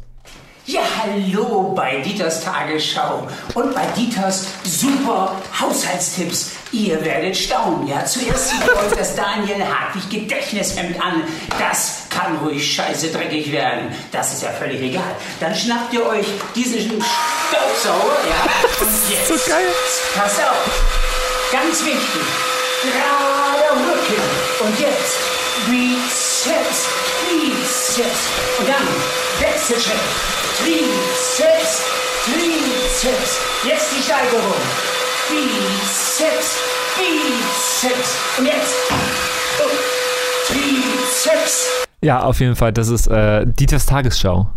[0.67, 6.51] Ja, hallo bei Dieters Tagesschau und bei Dieters super Haushaltstipps.
[6.73, 8.03] Ihr werdet staunen, ja.
[8.03, 11.23] Zuerst zieht ihr euch das Daniel Hartwig Gedächtnishemd an.
[11.57, 13.95] Das kann ruhig scheiße dreckig werden.
[14.11, 15.15] Das ist ja völlig egal.
[15.39, 17.01] Dann schnappt ihr euch diesen
[17.47, 18.51] Staubsauger, ja.
[18.81, 19.67] Und jetzt, so geil.
[20.17, 20.83] pass auf,
[21.49, 22.27] ganz wichtig,
[22.83, 24.21] gerade Rücken.
[24.67, 25.17] Und jetzt,
[25.65, 26.87] Bizeps,
[27.29, 28.19] Bizeps.
[28.59, 28.85] Und dann,
[29.39, 29.95] Wechselschritt,
[30.57, 31.83] Trizeps,
[32.25, 33.39] Trizeps.
[33.63, 34.53] Jetzt die Steigerung.
[35.29, 36.57] Bizeps,
[36.97, 38.09] Bizeps.
[38.39, 38.73] Und jetzt,
[39.59, 39.69] oh,
[40.47, 41.67] Trizeps.
[42.01, 44.49] Ja, auf jeden Fall, das ist äh, Dieters Tagesschau.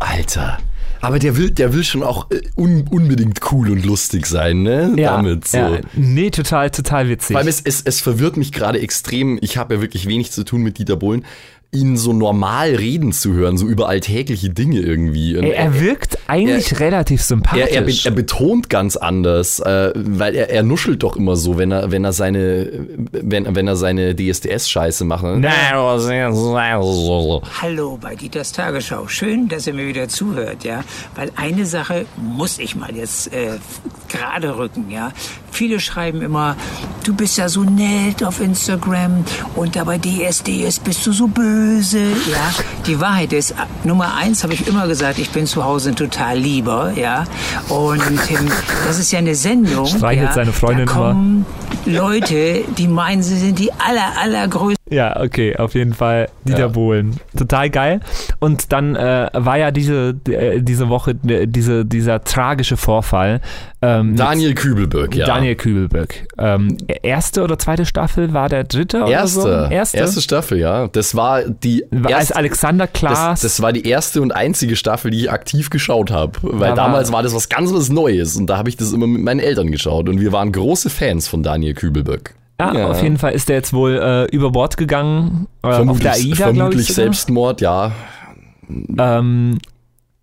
[0.00, 0.58] Alter.
[1.00, 4.92] Aber der will, der will schon auch äh, un, unbedingt cool und lustig sein, ne?
[4.96, 5.58] Damit so.
[5.58, 7.34] ja, nee, total, total witzig.
[7.34, 9.38] Vor allem, es, es, es verwirrt mich gerade extrem.
[9.42, 11.24] Ich habe ja wirklich wenig zu tun mit Dieter Bohlen.
[11.72, 15.34] Ihn so normal reden zu hören, so über alltägliche Dinge irgendwie.
[15.34, 17.60] Er, er wirkt eigentlich relativ sympathisch.
[17.66, 21.58] er, er, be- er betont ganz anders, äh, weil er, er nuschelt doch immer so,
[21.58, 22.70] wenn er, wenn er seine,
[23.12, 25.24] wenn, wenn er seine DSDS-Scheiße macht.
[25.24, 25.40] Ne?
[27.60, 29.08] Hallo bei Dieters Tagesschau.
[29.08, 30.82] Schön, dass ihr mir wieder zuhört, ja.
[31.14, 33.58] Weil eine Sache muss ich mal jetzt äh,
[34.08, 35.12] gerade rücken, ja.
[35.50, 36.54] Viele schreiben immer,
[37.04, 39.24] du bist ja so nett auf Instagram
[39.56, 41.55] und da bei DSDS bist du so böse,
[41.92, 42.50] ja.
[42.86, 43.54] Die Wahrheit ist,
[43.84, 47.24] Nummer eins habe ich immer gesagt, ich bin zu Hause ein total lieber, ja.
[47.68, 48.50] Und ähm,
[48.86, 49.86] das ist ja eine Sendung.
[49.86, 51.46] Streichelt ja, seine Freundin da kommen
[51.86, 54.76] Leute, die meinen, sie sind die aller, allergrößten.
[54.88, 56.68] Ja, okay, auf jeden Fall Dieter Ja.
[56.68, 57.16] Bohlen.
[57.36, 57.98] Total geil.
[58.38, 63.40] Und dann äh, war ja diese, äh, diese Woche äh, diese, dieser tragische Vorfall.
[63.82, 65.26] Ähm, Daniel Kübelberg, ja.
[65.26, 66.28] Daniel Kübelberg.
[66.38, 69.72] Ähm, erste oder zweite Staffel war der dritte Erste, oder so?
[69.74, 69.96] Erste.
[69.98, 70.86] erste Staffel, ja.
[70.88, 73.40] Das war die Als erste, Alexander Klaas.
[73.40, 76.38] das, das war die erste und einzige Staffel, die ich aktiv geschaut habe.
[76.42, 79.08] Weil war- damals war das was ganz was Neues und da habe ich das immer
[79.08, 82.34] mit meinen Eltern geschaut und wir waren große Fans von Daniel Kübelberg.
[82.60, 82.86] Ja, ja.
[82.88, 85.46] auf jeden Fall ist der jetzt wohl äh, über Bord gegangen.
[85.62, 86.94] Äh, auf der AIDA, glaube vermutlich ich.
[86.94, 87.92] Selbstmord, ja.
[88.98, 89.58] Ähm,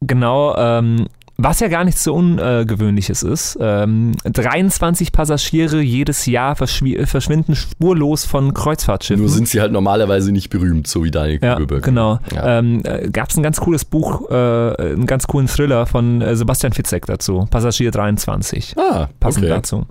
[0.02, 1.08] genau, ähm,
[1.38, 3.58] was ja gar nichts so Ungewöhnliches ist.
[3.60, 9.24] Ähm, 23 Passagiere jedes Jahr verschwi- verschwinden spurlos von Kreuzfahrtschiffen.
[9.24, 11.84] Nur sind sie halt normalerweise nicht berühmt, so wie Daniel ja, Kübelberg.
[11.84, 12.20] genau.
[12.36, 12.60] Ja.
[12.60, 16.36] Ähm, äh, Gab es ein ganz cooles Buch, äh, einen ganz coolen Thriller von äh,
[16.36, 17.48] Sebastian Fitzek dazu.
[17.50, 18.76] Passagier 23.
[18.78, 19.54] Ah, Passend okay.
[19.56, 19.86] dazu.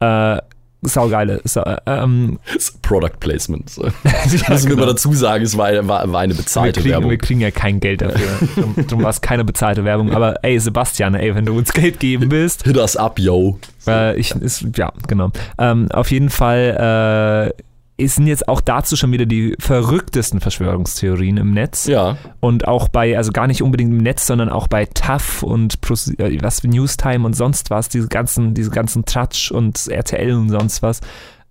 [0.00, 0.38] Äh,
[0.84, 1.40] saugeile.
[1.44, 2.38] Sau, äh, ähm,
[2.82, 3.70] Product Placement.
[3.70, 3.84] So.
[4.04, 4.76] ja, Müssen wir genau.
[4.76, 7.10] mal dazu sagen, es war, war, war eine wir, bezahlte kriegen, Werbung.
[7.10, 8.28] wir kriegen ja kein Geld dafür.
[8.56, 10.12] Drum, drum war es keine bezahlte Werbung.
[10.12, 13.58] Aber ey, Sebastian, ey, wenn du uns Geld geben willst, Hit us up, yo.
[13.86, 15.30] Äh, ich, ist, ja, genau.
[15.58, 17.62] Ähm, auf jeden Fall, äh,
[17.96, 21.86] es sind jetzt auch dazu schon wieder die verrücktesten Verschwörungstheorien im Netz.
[21.86, 22.16] Ja.
[22.40, 25.78] Und auch bei, also gar nicht unbedingt im Netz, sondern auch bei TAF und
[26.18, 30.82] äh, was Newstime und sonst was, diese ganzen, diese ganzen Tratsch und RTL und sonst
[30.82, 31.00] was.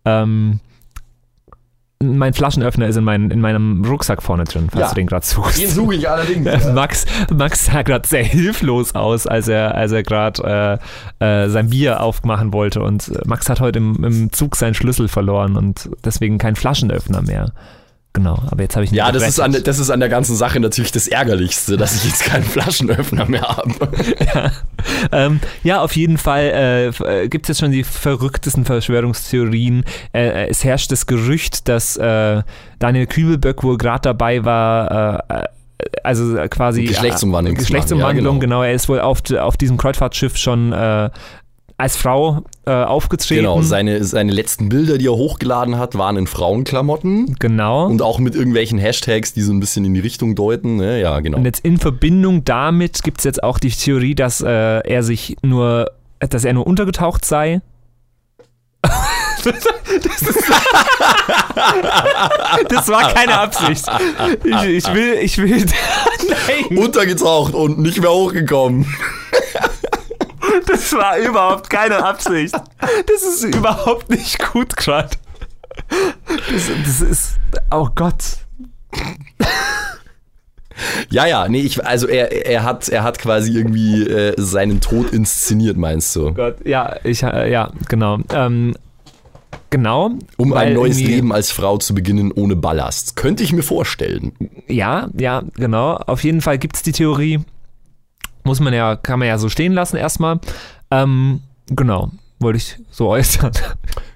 [0.06, 0.60] Ähm,
[2.02, 4.89] mein Flaschenöffner ist in, mein, in meinem Rucksack vorne drin, falls Ja.
[4.89, 5.62] du den gerade suchst.
[5.62, 6.66] Den suche ich allerdings.
[6.74, 10.80] Max, Max sah gerade sehr hilflos aus, als er, als er gerade
[11.22, 12.82] äh, äh, sein Bier aufmachen wollte.
[12.82, 17.52] Und Max hat heute im, im Zug seinen Schlüssel verloren und deswegen kein Flaschenöffner mehr.
[18.16, 20.36] Genau, aber jetzt habe ich ihn Ja, das ist, an, das ist an der ganzen
[20.36, 23.74] Sache natürlich das Ärgerlichste, dass ich jetzt keinen Flaschenöffner mehr habe.
[25.11, 26.88] ähm, ja, auf jeden Fall äh,
[27.24, 29.84] äh, gibt es jetzt schon die verrücktesten Verschwörungstheorien.
[30.14, 32.43] Äh, es herrscht das Gerücht, dass äh,
[32.78, 35.45] Daniel Kübelböck wohl gerade dabei war, äh, äh,
[36.03, 38.39] also quasi Geschlechtsumwandlung Geschlechtsumwandlung, ja, genau.
[38.39, 38.64] genau.
[38.64, 41.09] Er ist wohl auf, auf diesem Kreuzfahrtschiff schon äh,
[41.84, 43.42] als Frau äh, aufgetreten.
[43.42, 47.36] Genau, seine, seine letzten Bilder, die er hochgeladen hat, waren in Frauenklamotten.
[47.40, 47.88] Genau.
[47.88, 50.78] Und auch mit irgendwelchen Hashtags, die so ein bisschen in die Richtung deuten.
[50.78, 51.02] Ne?
[51.02, 51.40] Ja, genau.
[51.40, 55.36] Und jetzt in Verbindung damit gibt es jetzt auch die Theorie, dass äh, er sich
[55.42, 57.62] nur, dass er nur untergetaucht sei.
[62.70, 63.86] Das war keine Absicht.
[64.44, 65.66] Ich, ich will, ich will.
[66.70, 68.86] Nein, Untergetaucht und nicht mehr hochgekommen.
[70.68, 72.56] das war überhaupt keine Absicht.
[72.80, 75.18] Das ist überhaupt nicht gut gerade.
[76.28, 77.39] Das, das ist.
[77.72, 78.38] Oh Gott.
[81.10, 85.12] Ja, ja, nee, ich, also er, er, hat, er hat quasi irgendwie äh, seinen Tod
[85.12, 86.34] inszeniert, meinst du?
[86.34, 86.66] Gott.
[86.66, 88.20] Ja, ich, äh, ja, genau.
[88.34, 88.76] Ähm,
[89.70, 90.12] genau.
[90.38, 93.16] Um ein neues Leben als Frau zu beginnen ohne Ballast.
[93.16, 94.34] Könnte ich mir vorstellen.
[94.68, 95.94] Ja, ja, genau.
[95.96, 97.41] Auf jeden Fall gibt es die Theorie.
[98.44, 100.39] Muss man ja, kann man ja so stehen lassen erstmal.
[100.91, 103.52] Ähm, genau, wollte ich so äußern.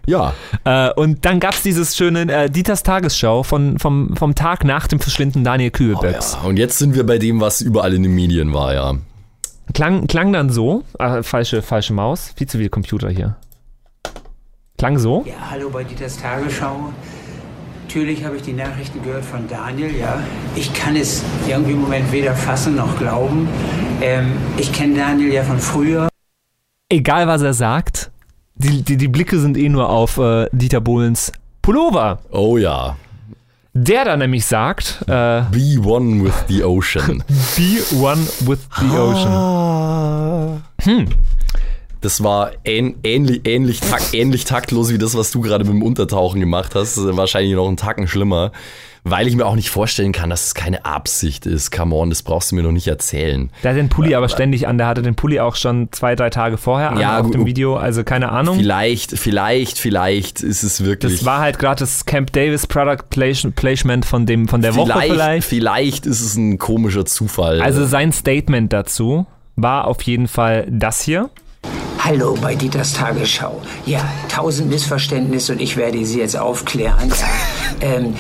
[0.06, 4.64] Ja, Äh, und dann gab es dieses schöne äh, Dieters Tagesschau von, vom, vom Tag
[4.64, 6.34] nach dem Verschwinden Daniel oh, Kühlböcks.
[6.42, 6.48] ja.
[6.48, 8.96] Und jetzt sind wir bei dem, was überall in den Medien war, ja.
[9.74, 13.36] Klang, klang dann so, äh, falsche, falsche Maus, viel zu viel Computer hier.
[14.78, 15.24] Klang so.
[15.26, 16.94] Ja, hallo bei Dieters Tagesschau.
[17.88, 20.22] Natürlich habe ich die Nachrichten gehört von Daniel, ja.
[20.58, 23.48] Ich kann es irgendwie im Moment weder fassen noch glauben.
[24.02, 26.10] Ähm, ich kenne Daniel ja von früher.
[26.90, 28.12] Egal was er sagt,
[28.56, 31.32] die, die, die Blicke sind eh nur auf äh, Dieter Bohlens
[31.62, 32.20] Pullover.
[32.30, 32.98] Oh ja.
[33.74, 37.24] Der da nämlich sagt, äh, Be one with the ocean.
[37.56, 40.62] Be one with the ocean.
[42.02, 45.84] Das war ähn, ähnlich, ähnlich, tak, ähnlich taktlos wie das, was du gerade mit dem
[45.84, 46.98] Untertauchen gemacht hast.
[46.98, 48.52] Das ist wahrscheinlich noch einen Tacken schlimmer.
[49.10, 51.72] Weil ich mir auch nicht vorstellen kann, dass es keine Absicht ist.
[51.72, 53.50] Come on, das brauchst du mir noch nicht erzählen.
[53.64, 54.78] Der hat den Pulli aber ständig an.
[54.78, 57.78] Der hatte den Pulli auch schon zwei, drei Tage vorher an Ja, auf dem Video.
[57.78, 58.58] Also keine Ahnung.
[58.58, 61.14] Vielleicht, vielleicht, vielleicht ist es wirklich.
[61.20, 64.92] Das war halt gerade das Camp Davis Product Place- Placement von, dem, von der Woche
[64.92, 65.48] vielleicht, vielleicht.
[65.48, 67.62] vielleicht ist es ein komischer Zufall.
[67.62, 69.26] Also sein Statement dazu
[69.56, 71.30] war auf jeden Fall das hier.
[72.00, 73.62] Hallo bei Dieters Tagesschau.
[73.86, 74.00] Ja,
[74.30, 77.12] tausend Missverständnisse und ich werde sie jetzt aufklären.
[77.82, 78.14] Ähm,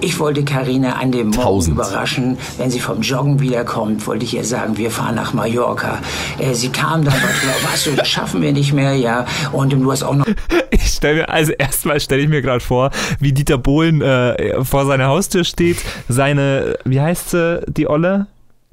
[0.00, 1.74] ich wollte Karina an dem Morgen Tausend.
[1.74, 2.38] überraschen.
[2.56, 5.98] Wenn sie vom Joggen wiederkommt, wollte ich ihr sagen, wir fahren nach Mallorca.
[6.38, 9.26] Äh, sie kam dann, war was, du, das schaffen wir nicht mehr, ja.
[9.52, 10.26] Und du hast auch noch
[10.70, 14.86] Ich stelle mir, also erstmal stelle ich mir gerade vor, wie Dieter Bohlen äh, vor
[14.86, 15.78] seiner Haustür steht,
[16.08, 18.26] seine, wie heißt sie, die Olle?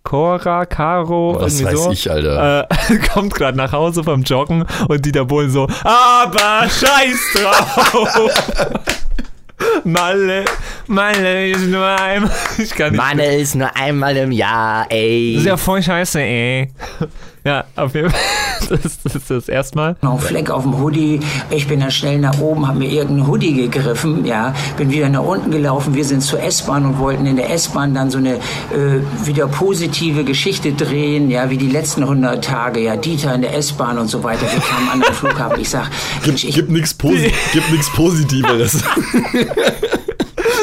[0.05, 1.91] Cora, Caro, Was irgendwie weiß so.
[1.91, 2.67] ich, Alter.
[2.69, 8.31] Äh, kommt gerade nach Hause vom Joggen und Dieter Bohlen so, aber scheiß drauf.
[9.83, 10.45] Malle,
[10.87, 12.31] Malle ist nur einmal.
[12.57, 12.97] Ich kann nicht.
[13.01, 15.33] Mann, ist nur einmal im Jahr, ey.
[15.33, 16.71] Das ist ja voll scheiße, ey.
[17.45, 18.19] Ja, auf jeden Fall.
[18.69, 19.95] Das, das ist das erstmal.
[20.01, 21.19] noch Fleck auf dem Hoodie.
[21.51, 25.23] Ich bin dann schnell nach oben, habe mir irgendeinen Hoodie gegriffen, ja, bin wieder nach
[25.23, 25.93] unten gelaufen.
[25.93, 28.39] Wir sind zur S-Bahn und wollten in der S-Bahn dann so eine äh,
[29.23, 33.99] wieder positive Geschichte drehen, ja, wie die letzten 100 Tage, ja, Dieter in der S-Bahn
[33.99, 34.47] und so weiter.
[34.51, 35.61] Wir kamen an den Flughafen.
[35.61, 35.89] Ich sag,
[36.25, 37.31] Mensch, Gibt, ich gibt nichts Posi
[37.95, 38.83] Positiveres.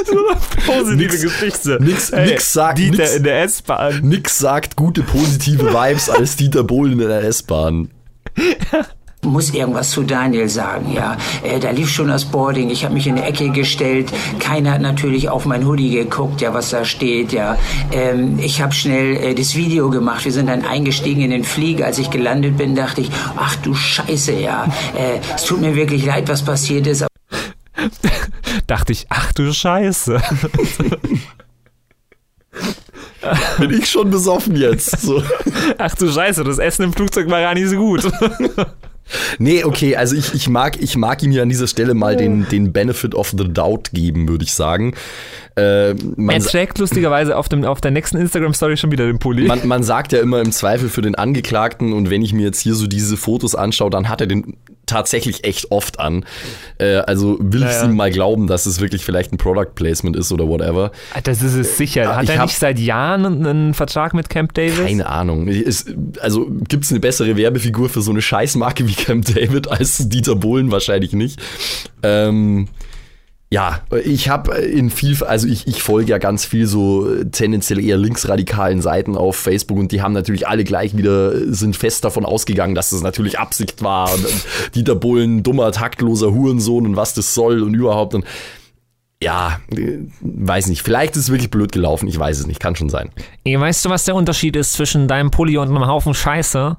[0.67, 1.79] Positive Nix- Geschichte.
[1.81, 4.01] nix- Ey, nix sagt- Dieter nix- in der S-Bahn.
[4.03, 7.91] Nix sagt gute positive Vibes als Dieter Bohlen in der S-Bahn.
[9.25, 11.17] muss irgendwas zu Daniel sagen, ja.
[11.45, 14.81] Äh, da lief schon das Boarding, ich habe mich in die Ecke gestellt, keiner hat
[14.81, 17.57] natürlich auf mein Hoodie geguckt, ja, was da steht, ja.
[17.93, 21.87] Ähm, ich habe schnell äh, das Video gemacht, wir sind dann eingestiegen in den Flieger,
[21.87, 24.65] als ich gelandet bin, dachte ich, ach du Scheiße, ja.
[24.97, 27.07] Äh, es tut mir wirklich leid, was passiert ist,
[28.67, 30.21] Dachte ich, ach du Scheiße.
[33.59, 35.01] Bin ich schon besoffen jetzt.
[35.01, 35.23] So.
[35.79, 38.11] Ach du Scheiße, das Essen im Flugzeug war gar nicht so gut.
[39.39, 42.49] Nee, okay, also ich, ich, mag, ich mag ihm hier an dieser Stelle mal den,
[42.49, 44.95] den Benefit of the Doubt geben, würde ich sagen.
[45.57, 49.47] Äh, man, Er trägt lustigerweise auf, dem, auf der nächsten Instagram-Story schon wieder den Pulli.
[49.47, 52.61] man, man sagt ja immer im Zweifel für den Angeklagten und wenn ich mir jetzt
[52.61, 54.57] hier so diese Fotos anschaue, dann hat er den
[54.93, 56.25] tatsächlich echt oft an.
[56.79, 57.85] Äh, also will ich Naja.
[57.85, 60.93] ihm mal glauben, dass es wirklich vielleicht ein Product Placement ist oder whatever.
[61.25, 62.11] das ist es sicher.
[62.11, 64.87] Ah, Hat ich er nicht seit Jahren einen, Vertrag mit Camp Davis?
[64.87, 65.49] Keine Ahnung.
[65.49, 65.87] Es,
[66.21, 70.35] also gibt es eine bessere Werbefigur für so eine Scheißmarke wie Camp David als Dieter
[70.37, 70.71] Bohlen?
[70.71, 71.41] Wahrscheinlich nicht.
[72.03, 72.69] Ähm,
[73.53, 77.99] ja, ich habe in viel, also ich, ich folge ja ganz viel so tendenziell eher
[77.99, 82.75] linksradikalen Seiten auf Facebook und die haben natürlich alle gleich wieder, sind fest davon ausgegangen,
[82.75, 84.27] dass das natürlich Absicht war und
[84.75, 88.25] Dieter Bohlen dummer, taktloser Hurensohn und was das soll und überhaupt und
[89.23, 92.75] ja, äh, weiß nicht, vielleicht ist es wirklich blöd gelaufen, ich weiß es nicht, kann
[92.75, 93.11] schon sein.
[93.45, 96.79] Ey, weißt du, was der Unterschied ist zwischen deinem Pulli und einem Haufen Scheiße?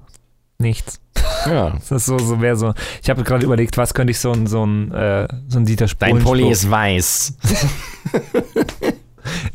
[0.64, 1.00] Nichts.
[1.48, 1.74] Ja.
[1.80, 2.74] Das ist so, so wäre so.
[3.04, 5.88] Ich habe gerade überlegt, was könnte ich so ein, so ein, äh, so ein Dieter
[6.00, 7.38] Dein Bohlen Pulli Spruch- ist weiß.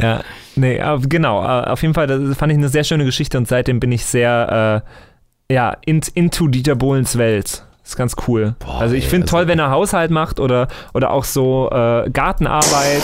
[0.01, 0.21] Ja,
[0.57, 1.43] nee, äh, genau.
[1.45, 4.05] Äh, auf jeden Fall, das fand ich eine sehr schöne Geschichte und seitdem bin ich
[4.07, 4.83] sehr,
[5.51, 7.65] äh, ja, in, into Dieter Bohlens Welt.
[7.85, 8.55] ist ganz cool.
[8.61, 12.09] Boah, also ich finde also- toll, wenn er Haushalt macht oder, oder auch so äh,
[12.11, 13.03] Gartenarbeit.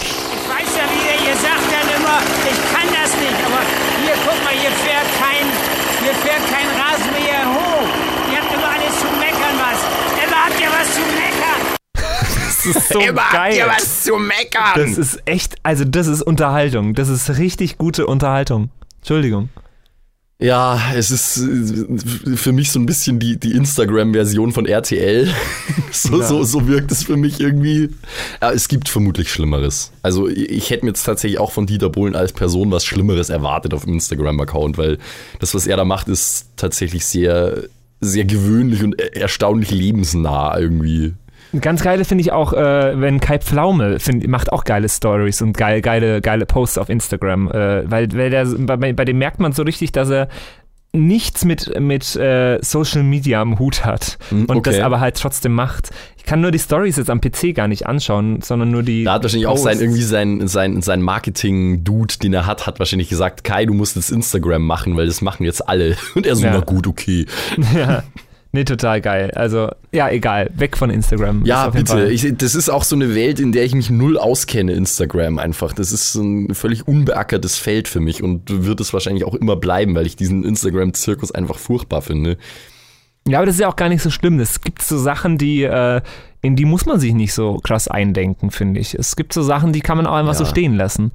[0.00, 3.62] Ich weiß ja wieder, ihr sagt dann immer, ich kann das nicht, aber
[4.04, 5.46] hier, guck mal, hier fährt kein,
[6.04, 7.88] hier fährt kein Rasenmäher hoch.
[8.30, 9.78] Ihr habt immer alles zu meckern was.
[10.22, 11.60] Immer habt ihr was zu meckern.
[12.92, 14.20] Das ist so geil.
[14.20, 14.72] zu meckern.
[14.76, 16.94] Das ist echt, also das ist Unterhaltung.
[16.94, 18.70] Das ist richtig gute Unterhaltung.
[18.98, 19.48] Entschuldigung.
[20.40, 25.32] Ja, es ist äh, für mich so ein bisschen die, die Instagram-Version von RTL.
[25.92, 26.26] so, Ja.
[26.26, 27.90] so, so wirkt es für mich irgendwie.
[28.40, 29.92] Ja, es gibt vermutlich Schlimmeres.
[30.02, 33.72] Also ich hätte mir jetzt tatsächlich auch von Dieter Bohlen als Person was Schlimmeres erwartet
[33.72, 34.98] auf dem Instagram-Account, weil
[35.38, 37.62] das, was er da macht, ist tatsächlich sehr,
[38.00, 41.14] sehr gewöhnlich und er- erstaunlich lebensnah irgendwie.
[41.60, 45.56] Ganz geile finde ich auch, äh, wenn Kai Pflaume find, macht auch geile Stories und
[45.56, 47.50] geil, geile, geile Posts auf Instagram.
[47.50, 50.28] Äh, weil weil der, bei, bei dem merkt man so richtig, dass er
[50.94, 54.82] nichts mit, mit äh, Social Media am Hut hat Hm, und das okay.
[54.82, 55.90] aber halt trotzdem macht.
[56.18, 59.04] Ich kann nur die Stories jetzt am PC gar nicht anschauen, sondern nur die.
[59.04, 59.64] Da hat wahrscheinlich auch Posts.
[59.64, 63.96] sein, irgendwie sein, sein, sein Marketing-Dude, den er hat, hat wahrscheinlich gesagt, Kai, du musst
[63.96, 65.96] jetzt Instagram machen, weil das machen jetzt alle.
[66.14, 66.52] Und er so, Ja.
[66.52, 67.26] na gut, okay.
[67.74, 68.02] ja.
[68.54, 69.30] Nee, total geil.
[69.34, 70.50] Also, ja, egal.
[70.54, 71.44] Weg von Instagram.
[71.46, 72.10] Ja, bitte.
[72.12, 75.72] Ich, das ist auch so eine Welt, in der ich mich null auskenne, Instagram einfach.
[75.72, 79.56] Das ist so ein völlig unbeackertes Feld für mich und wird es wahrscheinlich auch immer
[79.56, 82.36] bleiben, weil ich diesen Instagram-Zirkus einfach furchtbar finde.
[83.26, 84.38] Ja, aber das ist ja auch gar nicht so schlimm.
[84.38, 86.02] Es gibt so Sachen, die, äh,
[86.42, 88.94] in die muss man sich nicht so krass eindenken, finde ich.
[88.94, 90.50] Es gibt so Sachen, die kann man auch einfach so Ja.
[90.50, 91.12] stehen lassen.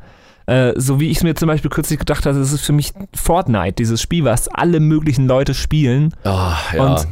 [0.48, 2.93] Äh, so wie ich es mir zum Beispiel kürzlich gedacht habe, das ist für mich
[3.14, 6.84] Fortnite, dieses Spiel, was alle möglichen Leute spielen Ah, ja.
[6.95, 7.08] und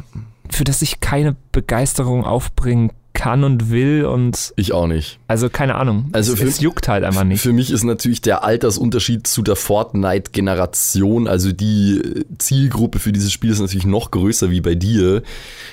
[0.50, 5.18] für das ich keine Begeisterung aufbringen kann und will und ich auch nicht.
[5.28, 6.10] also keine Ahnung.
[6.12, 7.42] Also es, für- es juckt halt einfach nicht.
[7.42, 12.02] Für mich ist natürlich der Altersunterschied zu der Fortnite-Generation, also die
[12.38, 15.24] Zielgruppe für dieses Spiel ist natürlich noch größer wie bei dir.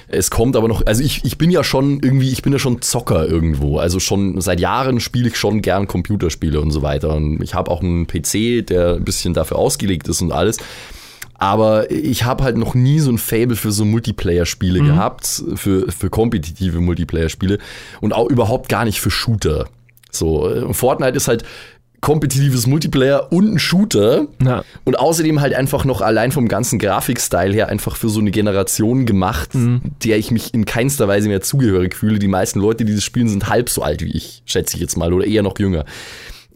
[0.09, 2.83] Es kommt aber noch, also ich, ich bin ja schon irgendwie, ich bin ja schon
[2.83, 3.79] Zocker irgendwo.
[3.79, 7.15] Also schon seit Jahren spiele ich schon gern Computerspiele und so weiter.
[7.15, 10.59] Und ich habe auch einen PC, der ein bisschen dafür ausgelegt ist und alles.
[11.43, 16.09] Aber ich habe halt noch nie so ein Fable für so Multiplayer-Spiele gehabt, für, für
[16.09, 17.59] kompetitive Multiplayer-Spiele
[18.01, 19.67] und auch überhaupt gar nicht für Shooter.
[20.13, 21.43] So, Fortnite ist halt
[22.01, 24.29] kompetitives Multiplayer und ein Shooter.
[24.41, 24.63] Ja.
[24.85, 29.05] Und außerdem halt einfach noch allein vom ganzen Grafikstyle her einfach für so eine Generation
[29.05, 29.49] gemacht,
[30.05, 32.21] der ich mich in keinster Weise mehr zugehörig fühle.
[32.21, 34.97] Die meisten Leute, die das spielen, sind halb so alt wie ich, schätze ich jetzt
[34.97, 35.87] mal, oder eher noch jünger.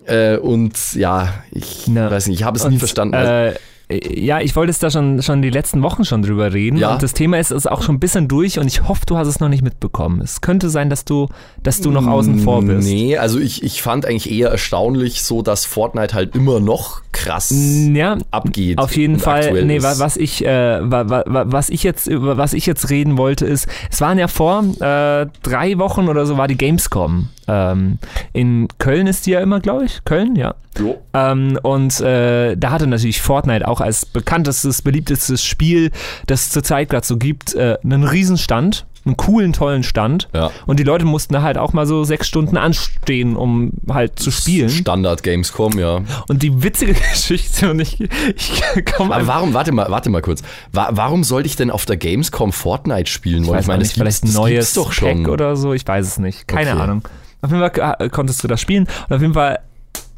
[0.05, 2.09] Äh, und ja, ich Na.
[2.09, 3.17] weiß nicht, ich habe es nie verstanden.
[3.17, 3.55] Also, Äh,
[3.89, 6.77] ja, ich wollte es da schon, schon die letzten Wochen schon drüber reden.
[6.77, 6.93] Ja.
[6.95, 9.29] Und das Thema ist, ist auch schon ein bisschen durch und ich hoffe, du hast
[9.29, 10.21] es noch nicht mitbekommen.
[10.21, 11.29] Es könnte sein, dass du,
[11.63, 12.89] dass du noch außen vor bist.
[12.89, 17.55] Nee, also ich, ich fand eigentlich eher erstaunlich so, dass Fortnite halt immer noch krass
[17.55, 18.79] Ja, abgeht.
[18.79, 19.65] auf jeden Fall.
[19.65, 19.85] Nee, ist.
[19.85, 23.17] wa- was ich, äh, wa- wa- wa- was ich jetzt, über was ich jetzt reden
[23.17, 27.29] wollte, ist, es waren ja vor äh, drei Wochen oder so war die Gamescom.
[27.49, 27.99] Ähm,
[28.33, 30.05] in Köln ist die ja immer, glaube ich.
[30.05, 30.55] Köln, ja.
[30.79, 31.01] Jo.
[31.15, 35.91] Ähm, und äh, da hatte natürlich Fortnite auch als bekanntestes, beliebtestes Spiel,
[36.27, 40.29] das es zurzeit gerade so gibt, äh, einen Riesenstand, einen coolen, tollen Stand.
[40.35, 40.51] Ja.
[40.67, 44.33] Und die Leute mussten da halt auch mal so sechs Stunden anstehen, um halt zu
[44.33, 44.69] spielen.
[44.69, 46.01] Standard Gamescom, ja.
[46.29, 48.63] Und die witzige Geschichte, und ich, ich
[48.97, 50.43] komme Aber warum, warte mal, warte mal kurz.
[50.73, 53.61] Wa warum sollte ich denn auf der Gamescom Fortnite spielen wollen?
[53.61, 55.23] weiß auch nicht, vielleicht ein das neues gibt's doch schon.
[55.23, 56.49] Pack oder so, ich weiß es nicht.
[56.49, 56.81] Keine Okay.
[56.81, 57.03] Ahnung.
[57.43, 59.61] Auf jeden Fall äh, konntest du da spielen und auf jeden Fall,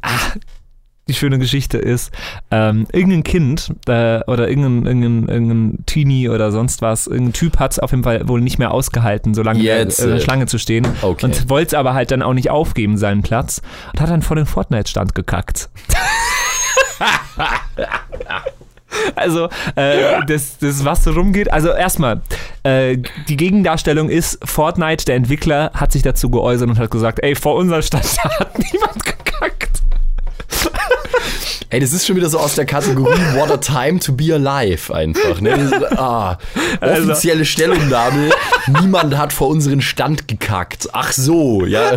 [0.01, 0.33] ah,
[1.07, 2.11] die schöne Geschichte ist,
[2.51, 7.71] ähm, irgendein Kind äh, oder irgendein, irgendein, irgendein Teenie oder sonst was, irgendein Typ hat
[7.71, 10.45] es auf jeden Fall wohl nicht mehr ausgehalten, so lange Jetzt, in der äh, Schlange
[10.45, 11.25] zu stehen okay.
[11.25, 13.61] und wollte aber halt dann auch nicht aufgeben, seinen Platz
[13.93, 15.69] und hat dann vor den Fortnite-Stand gekackt.
[19.15, 21.51] Also, äh, das, das, was so rumgeht.
[21.51, 22.21] Also, erstmal,
[22.63, 27.35] äh, die Gegendarstellung ist: Fortnite, der Entwickler, hat sich dazu geäußert und hat gesagt: Ey,
[27.35, 29.69] vor unserer Stadt hat niemand gekackt.
[31.71, 34.93] Ey, das ist schon wieder so aus der Kategorie What a time to be alive
[34.93, 35.39] einfach.
[35.39, 35.51] Ne?
[35.51, 36.39] Ist, ah,
[36.79, 38.31] Also offizielle Stellungnahme.
[38.81, 40.89] Niemand hat vor unseren Stand gekackt.
[40.93, 41.91] Ach so, ja.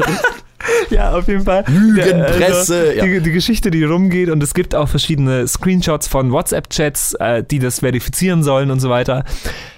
[0.91, 1.65] Ja, auf jeden Fall.
[1.69, 3.05] Lügenpresse, Also, ja.
[3.05, 7.59] die, die Geschichte, die rumgeht und es gibt auch verschiedene Screenshots von WhatsApp-Chats, äh, die
[7.59, 9.25] das verifizieren sollen und so weiter.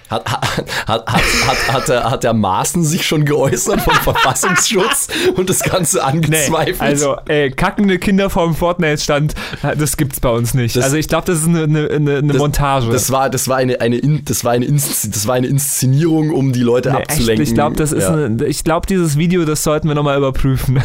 [0.09, 5.49] Hat, hat, hat, hat, hat, der, hat der Maaßen sich schon geäußert vom Verfassungsschutz und
[5.49, 6.79] das Ganze angezweifelt?
[6.79, 9.33] also, ey, kackende Kinder vorm Fortnite-Stand,
[9.63, 10.75] äh, das gibt's bei uns nicht.
[10.75, 12.89] Das- also, ich glaube, das ist eine, eine, eine, das, Montage.
[12.91, 16.53] Das war, das war eine, eine, In- das war eine, das war eine Inszenierung, um
[16.53, 17.41] die Leute Nee, abzulenken.
[17.41, 17.49] Echt?
[17.49, 18.13] Ich glaube, das ist Ja.
[18.13, 20.83] eine, ich glaube, dieses Video, das sollten wir nochmal überprüfen.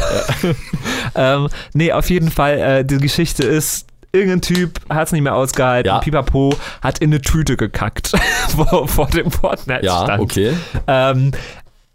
[1.15, 5.35] ähm, nee, auf jeden Fall, äh, die Geschichte ist, irgendein Typ hat es nicht mehr
[5.35, 5.99] ausgehalten, Ja.
[5.99, 8.11] Pipapo hat in eine Tüte gekackt
[8.55, 10.21] vor, vor dem Fortnite Ja, stand.
[10.21, 10.53] okay.
[10.87, 11.31] Ähm,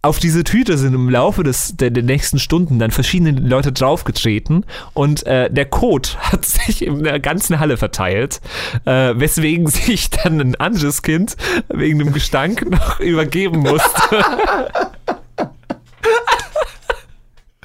[0.03, 4.65] auf diese Tüte sind im Laufe des, der, der nächsten Stunden dann verschiedene Leute draufgetreten
[4.95, 8.41] und äh, der Code hat sich in der ganzen Halle verteilt,
[8.85, 11.37] äh, weswegen sich dann ein anderes Kind
[11.69, 14.17] wegen dem Gestank noch übergeben musste.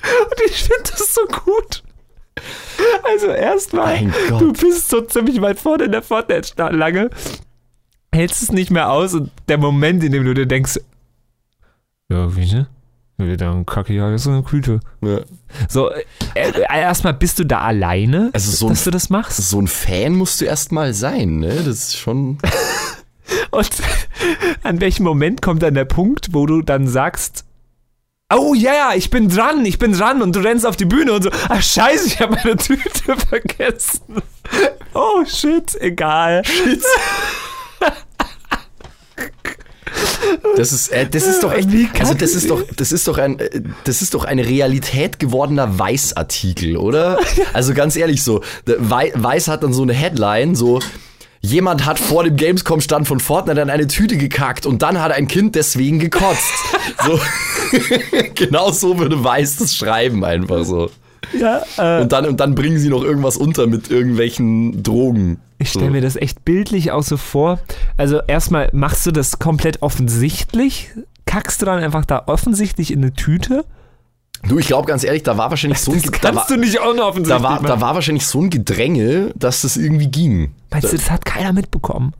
[0.03, 1.83] und ich finde das so gut.
[3.03, 3.99] Also erstmal,
[4.39, 7.09] du bist so ziemlich weit vorne in der Fortnite-Lange,
[8.13, 10.79] hältst es nicht mehr aus und der Moment, in dem du dir denkst,
[12.09, 12.67] ja, wie, ne?
[13.19, 14.79] Ja, Dann kacke ja jetzt in eine Küte.
[15.01, 15.19] Ja.
[15.69, 16.03] So, äh,
[16.33, 19.37] äh, erstmal bist du da alleine, Also so ein- dass du das machst?
[19.37, 21.53] So ein Fan musst du erstmal sein, ne?
[21.55, 22.37] Das ist schon.
[23.51, 23.69] Und
[24.63, 27.45] an welchem Moment kommt dann der Punkt, wo du dann sagst,
[28.37, 31.13] oh ja, ja, ich bin dran, ich bin dran und du rennst auf die Bühne
[31.13, 34.21] und so, ach scheiße, ich habe meine Tüte vergessen.
[34.93, 36.43] Oh shit, egal.
[40.55, 41.69] Das ist, äh, das ist doch echt.
[41.99, 45.77] Also das ist doch, das ist doch ein, äh, das ist doch eine Realität gewordener
[45.79, 47.19] Weiß-Artikel, oder?
[47.53, 50.79] Also ganz ehrlich so, Weiß hat dann so eine Headline, so
[51.41, 55.27] jemand hat vor dem Gamescom-Stand von Fortnite dann eine Tüte gekackt und dann hat ein
[55.27, 56.53] Kind deswegen gekotzt.
[57.05, 57.19] so,
[58.35, 60.89] genau so würde Weiß das schreiben einfach so.
[61.37, 65.39] Ja, äh, Und dann und dann bringen sie noch irgendwas unter mit irgendwelchen Drogen.
[65.59, 67.59] ich stelle mir das echt bildlich auch so vor.
[67.95, 70.89] Also erstmal machst du das komplett offensichtlich?
[71.25, 73.63] Kackst du dann einfach da offensichtlich in eine Tüte?
[74.47, 76.57] Du, ich glaube ganz ehrlich, da war wahrscheinlich so ein Das da kannst war, du
[76.57, 80.51] nicht auch noch da war, da war wahrscheinlich so ein Gedränge, dass das irgendwie ging.
[80.71, 82.13] Meinst du, das hat keiner mitbekommen?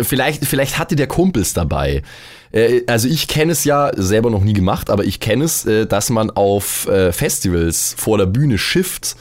[0.00, 2.02] Vielleicht, vielleicht hatte der Kumpels dabei.
[2.50, 5.86] Äh, Also ich kenne es ja selber noch nie gemacht, aber ich kenne es, äh,
[5.86, 9.16] dass man auf äh, Festivals vor der Bühne schifft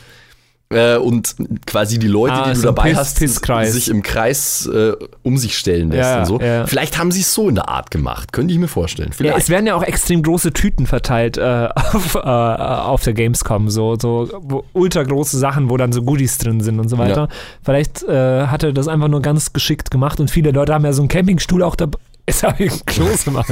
[0.69, 1.35] äh, und
[1.67, 3.73] quasi die Leute, Ah, die du so ein dabei Piss- hast, Pisskreis.
[3.73, 4.93] sich im Kreis äh,
[5.23, 6.39] um sich stellen lässt Ja, und so.
[6.41, 6.65] ja.
[6.65, 9.09] Vielleicht haben sie es so in der Art gemacht, könnte ich mir vorstellen.
[9.09, 9.37] Ja, Vielleicht.
[9.37, 13.95] es werden ja auch extrem große Tüten verteilt äh, auf, äh, auf der Gamescom, so,
[13.99, 17.29] so ultra große Sachen, wo dann so Goodies drin sind und so weiter.
[17.63, 20.93] Vielleicht äh, hat er das einfach nur ganz geschickt gemacht und viele Leute haben ja
[20.93, 21.99] so einen Campingstuhl auch dabei.
[22.27, 23.47] Jetzt habe ich einen Kloß gemacht.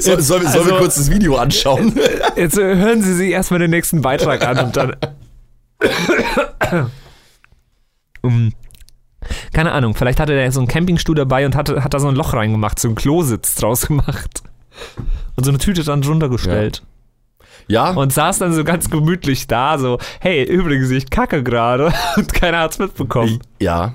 [0.00, 1.92] so, sollen wir- sollen wir also- kurz das Video anschauen?
[2.36, 4.96] Jetzt äh, hören Sie sich erstmal den nächsten Beitrag an und dann.
[8.22, 8.52] Um,
[9.52, 12.14] keine Ahnung, vielleicht hatte der so einen Campingstuhl dabei und hatte, hat da so ein
[12.16, 14.42] Loch reingemacht, so einen Klositz draus gemacht.
[15.36, 16.82] Und so eine Tüte dann drunter gestellt.
[17.66, 21.92] ja, Und saß dann so ganz gemütlich da, so, hey, übrigens, ich kacke gerade.
[22.16, 23.40] Und keiner hat's mitbekommen.
[23.60, 23.94] Ja.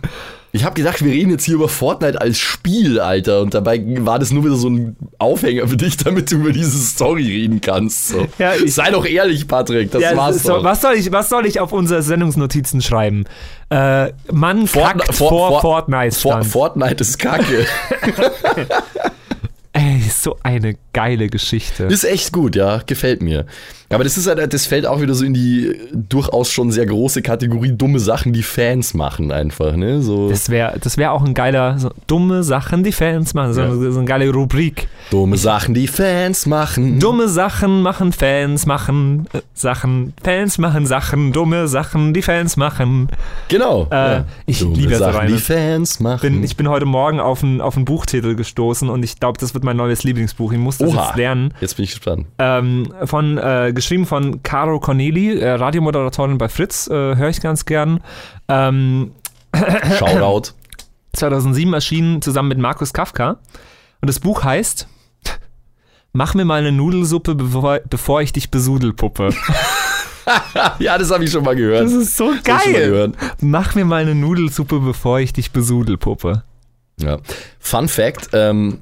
[0.53, 3.41] Ich habe gedacht, wir reden jetzt hier über Fortnite als Spiel, Alter.
[3.41, 6.77] Und dabei war das nur wieder so ein Aufhänger für dich, damit du über diese
[6.77, 8.09] Story reden kannst.
[8.09, 8.27] So.
[8.37, 9.91] Ja, ich- Sei doch ehrlich, Patrick.
[9.91, 10.63] Das Ja, war's so, doch.
[10.65, 13.23] was, soll ich, was soll ich auf unsere Sendungsnotizen schreiben?
[13.69, 16.43] Äh, Mann Fortnite- kackt For- vor, For- Fortnite For.
[16.43, 17.65] Fortnite ist kacke.
[20.11, 21.85] Ey, so eine geile Geschichte.
[21.85, 22.81] ist echt gut, ja.
[22.85, 23.45] Gefällt mir.
[23.89, 27.21] Aber das ist halt, das fällt auch wieder so in die durchaus schon sehr große
[27.21, 30.01] Kategorie dumme Sachen, die Fans machen einfach, ne?
[30.01, 33.53] So Das wäre das wär auch ein geiler, so dumme Sachen, die Fans machen.
[33.53, 33.75] So, Ja.
[33.91, 34.87] so eine geile Rubrik.
[35.09, 36.99] dumme Sachen, die Fans machen.
[37.01, 40.13] Dumme Sachen machen Fans, machen äh, Sachen.
[40.23, 43.09] Fans machen Sachen, dumme Sachen, die Fans machen.
[43.49, 43.87] Genau.
[43.91, 45.33] Äh, ich dumme liebe so Sachen, reine.
[45.33, 46.21] die Fans machen.
[46.21, 49.53] Bin, ich bin heute Morgen auf einen auf einen Buchtitel gestoßen und ich glaube, das
[49.53, 50.51] wird mein neues Lieblingsbuch.
[50.51, 51.07] Ich muss das Oha.
[51.07, 51.53] jetzt lernen.
[51.61, 52.27] Jetzt bin ich gespannt.
[52.37, 57.65] Ähm, von, äh, geschrieben von Caro Corneli, äh, Radiomoderatorin bei Fritz, äh, höre ich ganz
[57.65, 58.01] gern.
[58.47, 59.11] Ähm,
[59.99, 60.53] Shoutout.
[61.13, 63.37] 2007 erschienen, zusammen mit Markus Kafka.
[64.01, 64.87] Und das Buch heißt
[66.13, 69.33] Mach mir mal eine Nudelsuppe, bevor, bevor ich dich besudel, Puppe.
[70.79, 71.85] ja, das habe ich schon mal gehört.
[71.85, 73.11] Das ist so geil.
[73.39, 76.43] Mach mir mal eine Nudelsuppe, bevor ich dich besudel, Puppe.
[76.97, 77.17] Ja.
[77.59, 78.81] Fun Fact, ähm,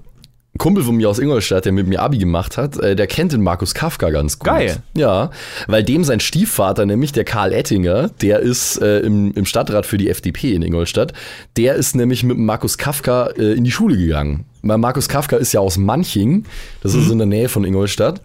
[0.60, 3.41] Kumpel von mir aus Ingolstadt, der mit mir Abi gemacht hat, äh, der kennt den
[3.41, 4.47] Markus Kafka ganz gut.
[4.49, 4.78] Geil.
[4.95, 5.32] Ja,
[5.68, 9.97] weil dem sein Stiefvater, nämlich der Karl Ettinger, der ist äh, im, im Stadtrat für
[9.97, 11.14] die FDP in Ingolstadt,
[11.57, 14.45] der ist nämlich mit Markus Kafka äh, in die Schule gegangen.
[14.62, 16.43] Weil Markus Kafka ist ja aus Manching,
[16.84, 17.01] das Mhm.
[17.01, 18.22] ist in der Nähe von Ingolstadt.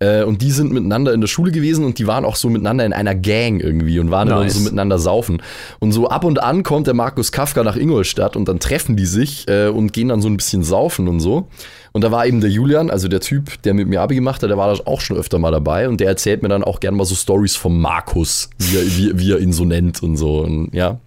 [0.00, 2.84] Äh, Und die sind miteinander in der Schule gewesen und die waren auch so miteinander
[2.84, 4.54] in einer Gang irgendwie und waren immer Nice.
[4.54, 5.40] so miteinander saufen.
[5.78, 9.06] Und so ab und an kommt der Markus Kafka nach Ingolstadt und dann treffen die
[9.06, 11.48] sich äh, und gehen dann so ein bisschen saufen und so.
[11.92, 14.50] Und da war eben der Julian, also der Typ, der mit mir Abi gemacht hat,
[14.50, 16.96] der war da auch schon öfter mal dabei und der erzählt mir dann auch gern
[16.96, 20.40] mal so Stories vom Markus, wie er, wie, wie er ihn so nennt und so.
[20.40, 20.98] Und ja,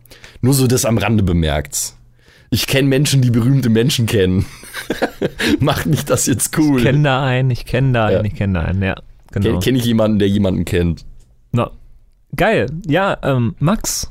[0.42, 1.94] nur so das am Rande bemerkt.
[2.50, 4.46] Ich kenne Menschen, die berühmte Menschen kennen.
[5.60, 6.80] Macht mich das jetzt cool.
[6.80, 8.24] Ich kenne da einen, ich kenne da einen, Ja.
[8.24, 8.96] ich kenne da einen, ja.
[9.32, 9.46] Genau.
[9.50, 11.06] Kenne kenn ich jemanden, der jemanden kennt?
[11.52, 11.72] Na,
[12.36, 12.68] geil.
[12.88, 14.10] Ja, ähm, Max,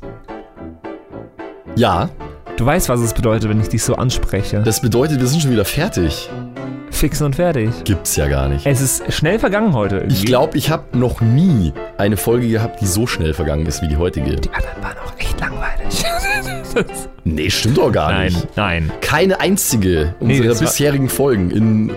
[1.75, 2.09] Ja,
[2.57, 4.61] du weißt, was es bedeutet, wenn ich dich so anspreche.
[4.63, 6.29] das bedeutet, wir sind schon wieder fertig.
[6.91, 7.69] Fix und fertig.
[7.83, 8.65] Gibt's ja gar nicht.
[8.65, 9.97] Es ist schnell vergangen heute.
[9.97, 10.15] Irgendwie.
[10.15, 13.87] Ich glaube, ich habe noch nie eine Folge gehabt, die so schnell vergangen ist wie
[13.87, 14.35] die heutige.
[14.37, 15.66] Die anderen waren auch echt langweilig.
[17.23, 18.55] Nee, stimmt doch gar nein, nicht.
[18.55, 18.91] nein.
[19.01, 21.91] Keine einzige Nee, unserer bisherigen Folgen in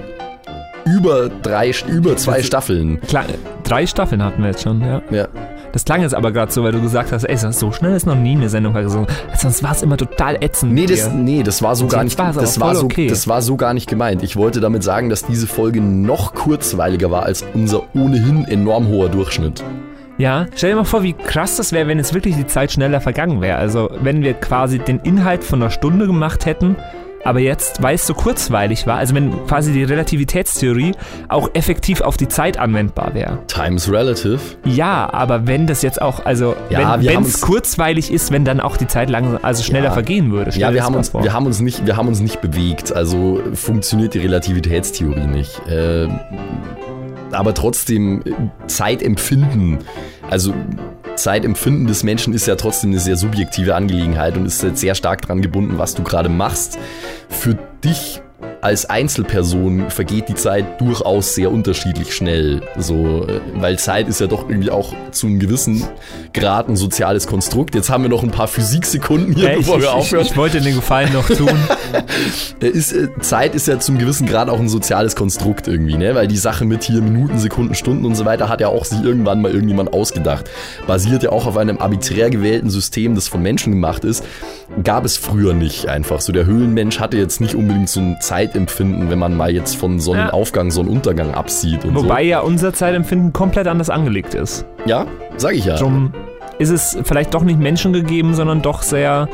[0.84, 3.00] über drei, über zwei Staffeln.
[3.02, 3.24] Klar,
[3.64, 5.02] drei Staffeln hatten wir jetzt schon, ja.
[5.10, 5.28] Ja.
[5.72, 8.16] Das klang jetzt aber gerade so, weil du gesagt hast, ey, so schnell ist noch
[8.16, 9.06] nie eine Sendung vergessen.
[9.36, 10.72] Sonst war es immer total ätzend.
[10.72, 13.06] Nee, das, nee, das war so gar nicht, das war so, okay.
[13.06, 14.22] das war so gar nicht gemeint.
[14.22, 19.08] Ich wollte damit sagen, dass diese Folge noch kurzweiliger war als unser ohnehin enorm hoher
[19.08, 19.62] Durchschnitt.
[20.20, 23.00] Ja, stell dir mal vor, wie krass das wäre, wenn jetzt wirklich die Zeit schneller
[23.00, 23.56] vergangen wäre.
[23.56, 26.76] Also, wenn wir quasi den Inhalt von einer Stunde gemacht hätten,
[27.24, 30.92] aber jetzt, weil es so kurzweilig war, also wenn quasi die Relativitätstheorie
[31.28, 33.38] auch effektiv auf die Zeit anwendbar wäre.
[33.46, 34.38] Times relative.
[34.64, 38.76] Ja, aber wenn das jetzt auch, also Ja, wenn es kurzweilig ist, wenn dann auch
[38.76, 39.92] die Zeit langsam, also schneller Ja.
[39.92, 40.50] vergehen würde.
[40.52, 41.22] Ja, wir haben, uns, vor.
[41.22, 42.94] wir, haben uns nicht, wir haben uns nicht bewegt.
[42.94, 45.60] Also funktioniert die Relativitätstheorie nicht.
[45.68, 46.08] Äh,
[47.32, 48.32] aber trotzdem, äh,
[48.66, 49.78] Zeitempfinden,
[50.28, 50.54] also
[51.16, 55.42] Zeitempfinden des Menschen ist ja trotzdem eine sehr subjektive Angelegenheit und ist sehr stark dran
[55.42, 56.78] gebunden, was du gerade machst.
[57.28, 58.22] Für dich
[58.62, 62.60] als Einzelperson vergeht die Zeit durchaus sehr unterschiedlich schnell.
[62.76, 65.84] So, äh, weil Zeit ist ja doch irgendwie auch zu einem gewissen
[66.34, 67.74] Grad ein soziales Konstrukt.
[67.74, 70.26] Jetzt haben wir noch ein paar Physiksekunden hier, Äh, ich, bevor ich, wir ich, aufhören.
[70.26, 71.48] ich wollte den Gefallen noch tun.
[72.60, 76.14] Äh, Ist, äh, Zeit ist ja zum gewissen Grad auch ein soziales Konstrukt irgendwie, ne?
[76.14, 79.02] Weil die Sache mit hier Minuten, Sekunden, Stunden und so weiter hat ja auch sich
[79.02, 80.50] irgendwann mal irgendjemand ausgedacht.
[80.86, 84.24] Basiert ja auch auf einem arbiträr gewählten System, das von Menschen gemacht ist.
[84.84, 86.20] Gab es früher nicht einfach.
[86.20, 88.16] So der Höhlenmensch hatte jetzt nicht unbedingt so ein
[88.50, 93.68] Zeitempfinden, wenn man mal jetzt von Sonnenaufgang, Sonnenuntergang absieht und Wobei ja unser Zeitempfinden komplett
[93.68, 94.58] anders angelegt ist.
[94.58, 94.64] so.
[94.86, 95.76] Ja, sag ich ja.
[95.76, 96.12] Drum
[96.58, 99.28] ist es vielleicht doch nicht menschengegeben, sondern doch sehr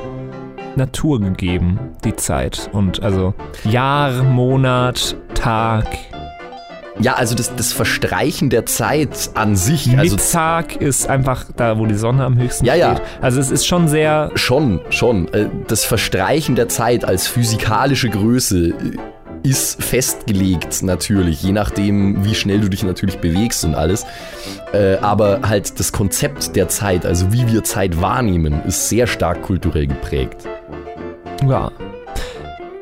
[0.77, 2.69] naturgegeben, die Zeit.
[2.73, 3.33] Und also
[3.65, 5.87] Jahr, Monat, Tag,
[6.99, 11.85] Ja, also das, das Verstreichen der Zeit an sich, also Mittag ist einfach da, wo
[11.87, 12.97] die Sonne am höchsten Ja, ja.
[12.97, 13.07] steht.
[13.21, 15.29] Also es ist schon sehr Schon, schon.
[15.35, 18.73] Äh, Das Verstreichen der Zeit als physikalische Größe äh,
[19.43, 24.05] ist festgelegt natürlich, je nachdem, wie schnell du dich natürlich bewegst und alles.
[24.73, 29.43] Äh, Aber halt das Konzept der Zeit, also wie wir Zeit wahrnehmen, ist sehr stark
[29.43, 30.47] kulturell geprägt.
[31.47, 31.71] ja.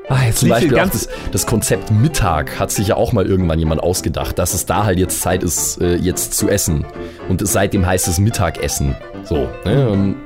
[0.09, 3.82] Ah, Zum Beispiel auch das, das Konzept Mittag hat sich ja auch mal irgendwann jemand
[3.82, 6.84] ausgedacht, dass es da halt jetzt Zeit ist, äh, jetzt zu essen.
[7.28, 8.94] Und seitdem heißt es Mittagessen.
[9.24, 9.48] So.
[9.64, 9.88] Ne?
[9.88, 10.16] Und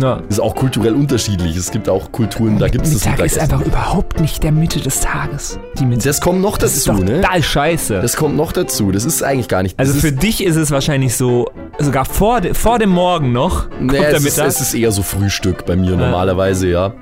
[0.00, 0.20] ja.
[0.28, 1.56] ist auch kulturell unterschiedlich.
[1.56, 3.54] Es gibt auch Kulturen, da gibt es das Mittag ist Mittagessen.
[3.54, 5.58] einfach überhaupt nicht der Mitte des Tages.
[5.78, 6.08] Die Mitte.
[6.08, 7.20] Das kommt noch Das ist dazu, ne?
[7.20, 8.00] total scheiße.
[8.02, 8.90] Das kommt noch dazu.
[8.90, 9.78] Das ist eigentlich gar nicht.
[9.78, 11.46] also für dich ist es wahrscheinlich so,
[11.78, 14.48] sogar vor, de, vor dem Morgen noch kommt der es, ist, Mittag.
[14.48, 16.92] es ist eher so Frühstück bei mir normalerweise, ja.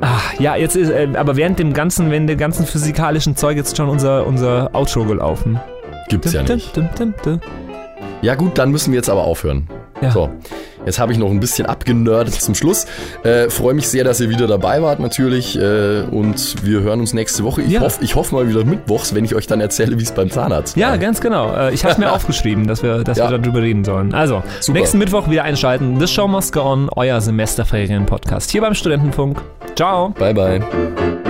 [0.00, 3.76] Ah, ja, jetzt ist, äh, aber während dem ganzen, wenn dem ganzen physikalischen Zeug jetzt
[3.76, 5.58] schon unser, unser Outro gelaufen.
[6.08, 6.76] Gibt's ja Dim, nicht.
[6.76, 7.40] dim, dim.
[8.22, 9.68] Ja gut, dann müssen wir jetzt aber aufhören.
[10.00, 10.10] Ja.
[10.10, 10.30] So,
[10.86, 12.86] jetzt habe ich noch ein bisschen abgenördet zum Schluss.
[13.22, 17.12] Äh, Freue mich sehr, dass ihr wieder dabei wart natürlich äh, und wir hören uns
[17.14, 17.62] nächste Woche.
[17.62, 17.80] Ich Ja.
[17.80, 20.90] hoffe hoff mal wieder mittwochs, wenn ich euch dann erzähle, wie es beim Zahnarzt Ja,
[20.90, 20.98] war.
[20.98, 21.52] ganz genau.
[21.54, 23.30] Äh, Ich habe mir aufgeschrieben, dass wir, dass Ja.
[23.30, 24.14] wir darüber reden sollen.
[24.14, 24.78] Also, Super.
[24.78, 25.98] nächsten Mittwoch wieder einschalten.
[26.00, 29.40] The Show Must Go On, euer Semesterferien-Podcast hier beim Studentenfunk.
[29.76, 30.10] Ciao.
[30.10, 31.23] Bye, bye.